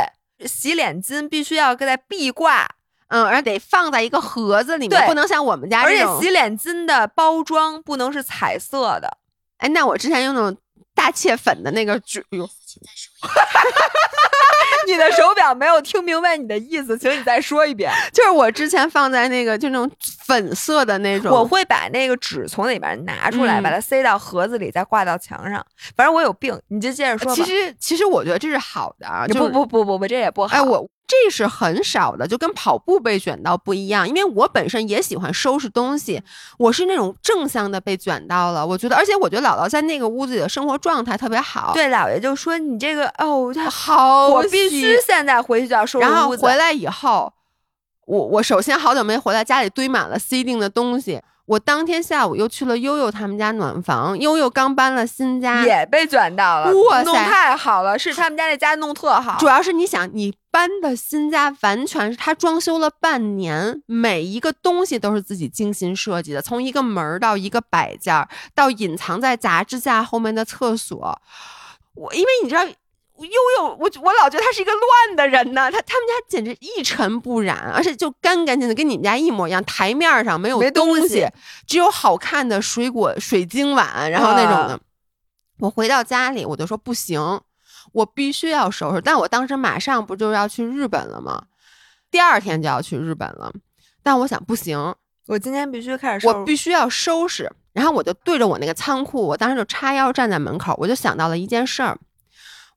[0.47, 2.68] 洗脸巾必须要搁在壁挂。
[3.09, 9.18] 嗯，而得放在一个盒子里面，不能像我们家而且洗脸巾的包装不能是彩色的。
[9.59, 10.56] 哎，那我之前用那种
[10.94, 12.48] 大切粉的那个，哎呦。
[14.86, 17.92] 你的手表没有听明白你的意思，请你再说一遍。
[18.11, 19.90] 就是我之前放在那个就那种
[20.24, 25.62] 粉色的那种，我会把那个纸从里边拿出来，把它塞到盒子里，再挂到墙上。
[25.94, 27.34] 反正我有病，你就接着说吧。
[27.34, 29.26] 其实，其实我觉得这是好的啊。
[29.26, 30.56] 不不不不不，这也不好。
[30.56, 30.88] 哎，我。
[31.09, 34.06] 这是很少的，就跟跑步被卷到不一样。
[34.06, 36.22] 因为我本身也喜欢收拾东西，
[36.59, 38.66] 我是那种正向的被卷到了。
[38.66, 41.72] 我觉得，而且我觉得姥姥在那个屋子里的生活状态特别好。
[41.72, 46.14] 对，姥爷就说你这个哦，好，我必须现在回去就要收拾屋子。
[46.14, 47.32] 然后回来以后，
[48.06, 51.22] 我我首先好久没回来，家里堆满了 C 定的东西。
[51.49, 56.70] 我当天下午又去了悠悠他们家暖房，悠悠刚搬了新家，也被卷到了。
[56.76, 59.38] 哇塞，太好了，是他们家那家弄特好。
[59.38, 71.18] 主要是你想，你搬的新家完全是他装修了半年，每一个东西都是自己精心设计的，从一个门到一个摆件，到隐藏在杂志架后面的厕所。
[71.94, 72.62] 我因为你知道。
[73.24, 75.70] 悠悠，我我老觉得他是一个乱的人呢。
[75.70, 79.64] 他他们家简直一尘不染，而且就干干净净，跟你们家一模一样。
[79.64, 81.26] 台面上没有东西，
[81.66, 84.80] 只有好看的水果水晶碗，然后那种的。
[85.60, 87.40] 我回到家里，我就说不行，
[87.92, 89.00] 我必须要收拾。
[89.00, 91.46] 但我当时马上不就要去日本了吗？
[92.10, 93.52] 第二天就要去日本了，
[94.02, 94.94] 但我想不行，
[95.26, 97.50] 我今天必须开始收拾，我必须要收拾。
[97.72, 101.98] 然后我就对着我那个仓库，我当时就叉腰站在门口，我就想到了一件事儿。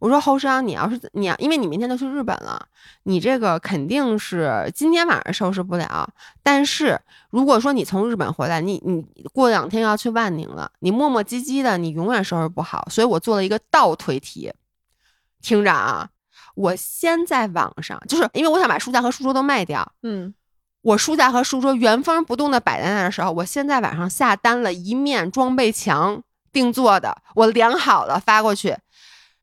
[0.02, 2.60] 我说侯生，你要是你要，因为你明天就去日本了，
[3.04, 6.10] 你这个肯定是今天晚上收拾不了。
[6.42, 7.00] 但是
[7.30, 12.88] 如果说你从日本回来，你你过两天要去万宁了，你磨磨唧唧的，你永远收拾不好。
[12.90, 14.52] 所以我做了一个倒推题，
[15.40, 16.10] 听着啊，
[16.56, 20.34] 我先在网上，就是因为我想把书架和书桌都卖掉，嗯，
[20.82, 28.76] 我书架和书桌原封不动的摆在那儿的时候，我现在网上下单了一面装备墙定做的，我量好了发过去。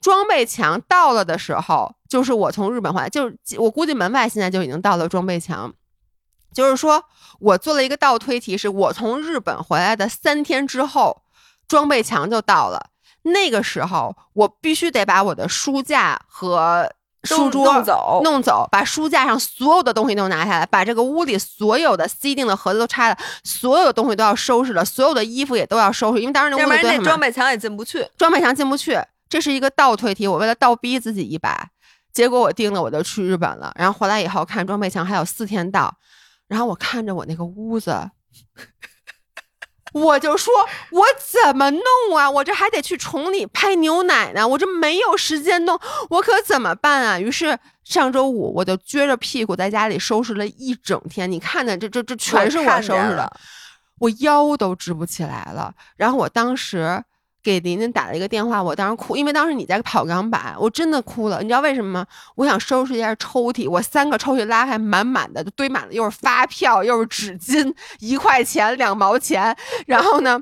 [0.01, 5.73] 装备墙到了的时候，就是我从日本回来，就是我估计门外现在就已经到了装备墙。
[6.55, 7.05] 就是说
[7.41, 11.23] 我做了一个倒推题，是我从日本回来的三天之后，
[11.69, 12.91] 装备墙就到了。
[13.23, 16.91] 那个时候，我必须得把我的书架和
[17.25, 28.99] 书桌弄走，弄走，把书架上所有的东西都拿下来，把这个屋里所有的 C 定的盒子都拆了，所有的东西都要收拾了，所有的衣服也都要收拾，因为当时那屋里那装备墙也进不去，装备墙进不去。
[29.29, 31.69] 这是一个倒退题，我为了倒逼自己一把，
[32.13, 33.71] 结果我定了，我就去日本了。
[33.77, 35.95] 然后回来以后看装备墙还有四天到，
[36.47, 38.11] 然后我看着我那个屋子，
[39.93, 40.53] 我就说，
[40.91, 42.31] 我怎么弄啊？
[42.31, 47.21] 我这还得去崇礼拍牛奶呢，我这没有时间弄，我可怎么办啊？
[47.21, 51.31] 于是上周五我就撅着屁股在家里收拾了一整天。
[51.31, 53.31] 你看的这这这全是我收拾的，
[53.99, 55.75] 我腰都直不起来了。
[55.97, 57.05] 然后我当时。
[57.49, 61.41] 给琳琳打了一个电话，我当时哭，因为当时你在跑钢板，我真的哭了。
[61.41, 62.07] 你知道为什么吗？
[62.35, 70.39] 我想收拾一下抽屉，我三个抽屉拉开，满满的，就堆满了，又是发票，又是纸巾，一块钱、两毛钱，然后呢？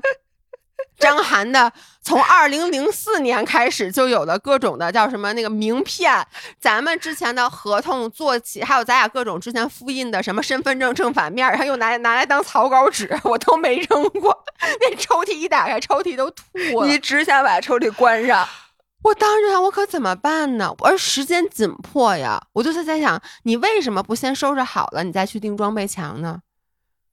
[0.97, 1.71] 张涵的
[2.01, 6.25] 从二零零四年开始就有了各种的叫什么那个名片，
[6.59, 14.43] 咱们之前的合同做起，还有咱俩各种之前复印的什么身份证正反面，然后又拿拿来当草稿纸， 我都没扔过。
[14.81, 16.87] 那抽屉一打开，抽屉都吐了。
[16.87, 18.47] 你只想把抽屉关上，
[19.03, 20.73] 我当时想，我可怎么办呢？
[20.79, 26.39] 而时间紧迫呀，我就是在想，你为什么不先收拾好了，你再去钉装备墙呢？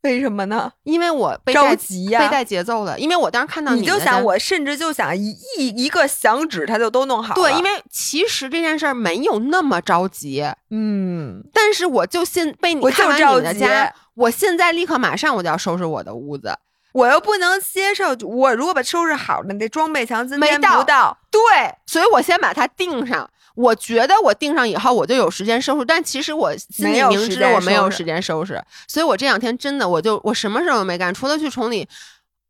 [0.05, 0.71] 为什么呢？
[0.85, 2.99] 因为我着急呀，被带节奏了。
[3.01, 7.43] 因为我当时看到你就想，我甚至就想一一一个响指，他就都弄好了。
[7.43, 10.47] 对，因为其实这件事儿没有那么着急。
[10.71, 16.55] 嗯，但是我就现被你看完你的家，我现在立刻马上我就要收拾我的屋子，
[16.93, 18.15] 我又不能接受。
[18.27, 21.41] 我如果把收拾好了，那装备墙今天不到，对，
[21.87, 23.31] 所以我先把它定上。
[23.55, 31.89] 我觉得我订上以后我就有时间收拾，但其实我心里明知我没有时间收拾，所以我这两天真的我就我什么事儿都没干，除了去崇礼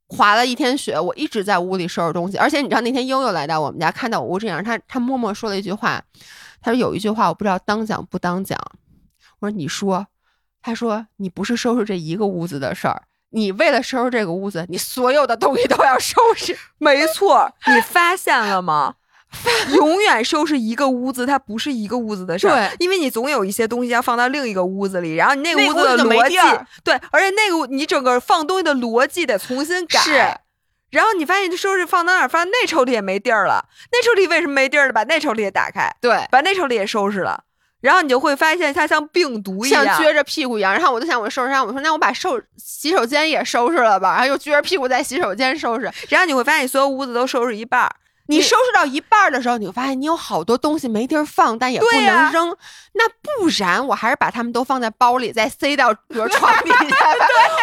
[0.08, 2.38] 滑了一天雪，我一直在屋里收拾东西。
[2.38, 6.02] 而且你知道那天悠悠来到我们家，看到我屋这样，他他默默说了一句话，
[6.62, 8.58] 他说有一句话我不知道当讲不当讲，
[9.40, 10.06] 我说你说，
[10.62, 16.56] 他说你不是收拾这一个屋子的事儿，你为了收拾这个屋子，你所有的东西都要收拾。
[16.78, 18.94] 没错，你发现了吗？
[19.76, 22.70] 永远收拾一个屋子，它不是一个屋子的事儿。
[22.78, 26.36] 因为你总有一些东西要放到另一个屋子里，然后你那个屋子的逻辑，
[26.82, 29.98] 对，而且那个你整个放东西的逻辑得重新改。
[30.00, 30.12] 是，
[30.90, 33.64] 然后你发现这收拾放到哪儿，发现那抽屉也没地儿了。
[33.90, 34.92] 那抽屉为什么没地儿了？
[34.92, 37.44] 把那抽屉也打开，对，把那抽屉也收拾了。
[37.80, 40.72] 然后你就会发现它像病毒一样，像撅着屁股一样。
[40.72, 44.12] 然后我就想，我收拾上，我说那我把收洗手间也收拾了吧。
[44.12, 45.90] 然后又撅着屁股在洗手间收拾。
[46.08, 47.94] 然后你会发现，所有屋子都收拾一半儿。
[48.26, 52.56] 你收拾到一半的时候，你会发现你有好多东西没地儿放，但也不能扔。
[52.92, 56.78] 那不然我还是把它们都放在包里，再塞到 比如床底下，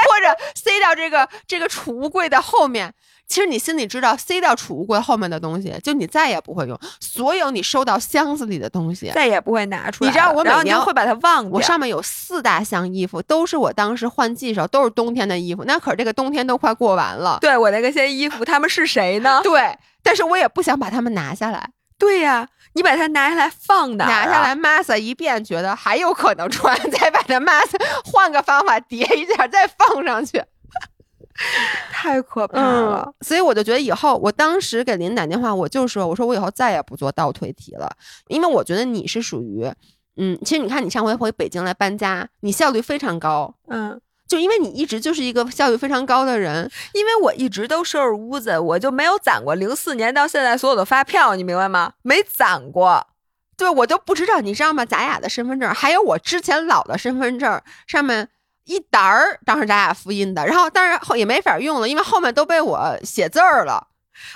[0.09, 2.93] 或者塞到这个这个储物柜的后面。
[3.31, 6.77] 其实你心里知道，塞到储物柜后面的东西，就你再也不会用。
[6.99, 10.09] 所有你收到箱子里的东西，再也不会拿出来。
[10.09, 11.51] 你知道我每年会把它忘掉。
[11.53, 15.63] 我上面有四大箱衣服，都是我当时换季时候都是冬天的衣服。
[15.63, 17.37] 那可是这个冬天都快过完了。
[17.39, 19.39] 对我那个些衣服，他们是谁呢？
[19.41, 19.77] 对。
[20.03, 21.69] 但是我也不想把它们拿下来。
[21.97, 24.05] 对呀，你把它拿下来放哪？
[24.05, 27.69] 拿下来 mass 一遍，觉得还有可能穿， 再把它 mass
[28.03, 30.43] 换个方法叠一下，再放上去，
[31.91, 33.13] 太可怕了。
[33.21, 37.89] 所以我就觉得以后，我当时给林打电话，我就说，我说我以后再也不做倒推题了，
[38.27, 39.71] 因为我觉得你是属于，
[40.17, 43.99] 嗯，其实你看你上回回北京来搬家，你效率非常高，嗯。
[44.27, 51.91] 就因为你一直就是一个效率非常高的人，因为我一直都收拾屋子，我就没有攒过零四年到现在所有的发票，你明白吗？
[52.01, 53.05] 没攒过，
[53.57, 54.85] 对我都不知道，你知道吗？
[54.85, 58.29] 咱俩的身份证，还有我之前老的身份证上面
[58.65, 63.87] 一沓儿，当时咱俩复印的，然后但是后也没法用了，因为后面都被我写字儿了，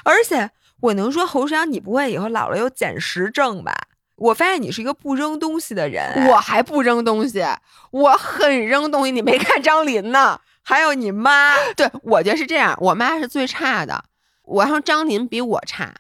[0.04, 0.52] 而且。
[0.82, 3.74] 我能说侯世阳，你不会以后老了有捡食症吧？
[4.18, 7.44] 我发现你是一个不扔东西的人，我还不扔东西，
[7.92, 9.12] 我很扔东西。
[9.12, 10.40] 你没看张琳呢？
[10.62, 14.04] 还有你妈，对我觉得是这样，我妈是最差的。
[14.44, 15.96] 我让张琳比我差，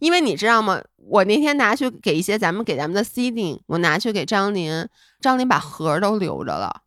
[0.00, 0.80] 因为你知道吗？
[0.96, 4.88] 我那天拿去给一些咱们给咱们的 CD，我拿去给张琳，
[5.20, 6.80] 张琳把盒都留着了。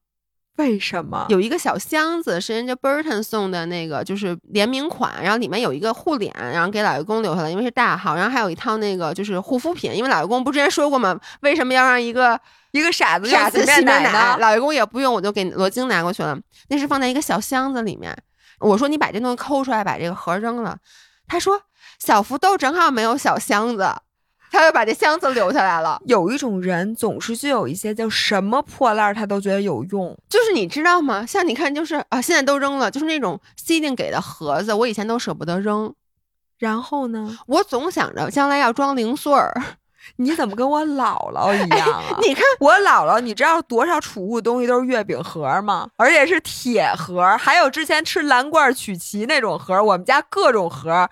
[0.62, 11.20] 为什么有一个小箱子是人家 Burton 送的那个，就是联名款，然后里面有一个护脸，然后给老爷公留下来，因为是大号，然后还有一套那个就是护肤品，因为老爷公不之前说过吗？
[11.42, 12.40] 为什么要让一个
[12.72, 14.38] 一个傻子傻子洗面奶呢？
[14.40, 16.38] 老爷公也不用，我就给罗京拿过去了。
[16.70, 18.16] 那是放在一个小箱子里面。
[18.60, 20.78] 我说你把这东西抠出来，把这个盒扔了。
[21.28, 21.60] 他说
[21.98, 23.90] 小福豆正好没有小箱子。
[24.52, 26.00] 他就把这箱子留下来了。
[26.06, 31.26] 有一种人总是就有一些叫什么破烂他都觉得有用，就是你知道吗？
[31.26, 35.94] 像你看，就是啊，现在都扔了，就是那种 C 定给的盒子，我以前都舍不得扔。
[36.60, 39.54] 然后呢，我总想着将来要装零碎儿。
[40.18, 42.18] 你怎么跟我姥姥一样啊？
[42.22, 45.88] 你看我姥姥，你知道多少储物东西都是月饼盒吗？
[45.96, 51.10] 而且是铁盒，还有之前吃蓝罐曲奇那种盒，我们家各种盒。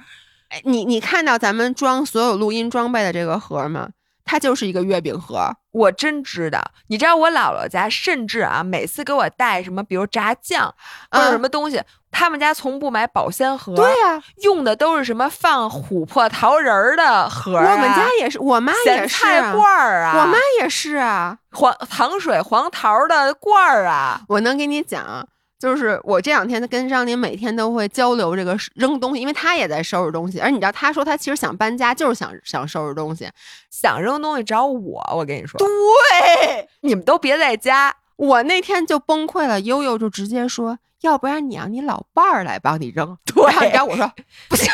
[0.49, 3.89] 哎，你你看到咱们装所有录音装备的这个盒吗？
[4.25, 5.55] 它就是一个月饼盒。
[5.71, 10.73] 我真知道，你知道我姥姥家甚至啊，每次给我带什么，比如炸酱
[11.09, 11.81] 或者什么东西，
[12.11, 13.75] 他们家从不买保鲜盒。
[13.75, 17.55] 对呀，用的都是什么放琥珀桃仁儿的盒。
[17.55, 24.21] 我们家也是，我妈也是菜罐儿啊，我妈也是啊，黄糖水黄桃的罐儿啊。
[24.27, 25.27] 我能给你讲。
[25.59, 30.39] 就是我这两天跟张琳每天都会交流这个扔东西，因为他也在收拾东西。
[30.39, 33.29] 而你知道，他说他其实想搬家，就是想想收拾东西，
[33.69, 35.03] 想扔东西找我。
[35.13, 37.93] 我跟你说，对，你们都别在家。
[38.15, 43.17] 我那天就崩溃了，悠悠就直接说，要不然你让你老伴儿来帮你扔。
[43.25, 44.09] 对，然后我说
[44.47, 44.71] 不行，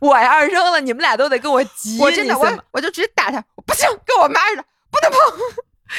[0.00, 1.98] 我要是扔了，你们俩都得跟我急。
[2.00, 5.20] 我真的，我我就直接打他，不行，跟我妈似的，不能碰。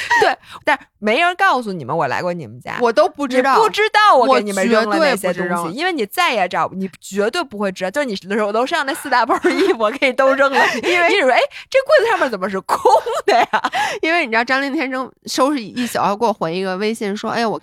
[0.20, 11.38] 对，但没人告诉你们我来过你们家，我都不知道，不知道我给你们扔了那些东西，因为你再也找你绝对不会知道，就你楼楼上那四大包衣服，我给你都扔了， 因为你说，哎，
[11.70, 12.78] 这柜子上面怎么是空
[13.26, 13.46] 的呀？
[14.02, 17.60] 因为你知道张林天生收拾一宿，给我回一个微信说，哎呀，我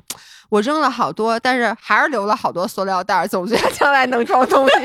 [0.50, 4.76] 我扔了好多，但是还是留了好多塑料袋，总觉得将来能装东西。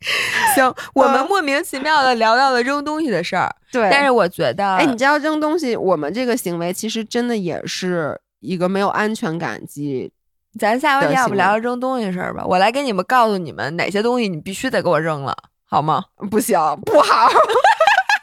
[0.54, 3.54] 行，我们莫名其妙的聊到了扔东西的事儿。
[3.70, 10.10] 对，但是我觉得，哎，你知道扔东西，我们这个行为其实真的也是一个没有安全感及。
[10.58, 12.44] 咱下回要不聊聊扔东西的事儿吧？
[12.44, 15.36] 我来给你们告诉你们哪些东西你必须得给我扔了，
[15.68, 16.02] 好吗？
[16.30, 17.28] 不行，不好。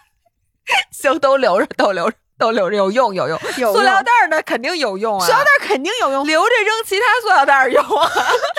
[0.92, 3.40] 行，都留着，都留着，都留着，有用，有用。
[3.40, 5.26] 塑料袋儿呢，肯定有用啊。
[5.26, 8.10] 塑料袋肯定有用，留着扔其他塑料袋儿用啊，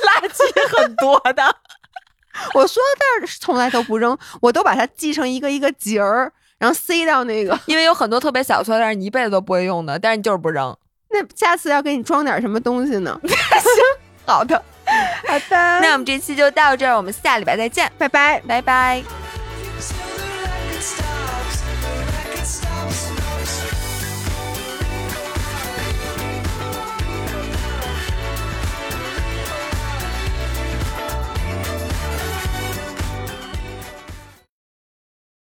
[0.06, 1.56] 垃圾很多的。
[2.54, 7.58] 我塑料袋从来都不扔，我都把它系成一个一个结儿，然后塞到那个。
[7.66, 10.76] 因为有很多特别小塑料袋，你一辈子都不会用的，但是你就是不扔。
[11.10, 13.18] 那下次要给你装点什么东西呢？
[13.24, 13.32] 行，
[14.26, 14.62] 好的，
[15.26, 15.80] 好的。
[15.80, 19.27] 那我们这期就到这儿，我们下礼拜再见，拜拜，拜拜。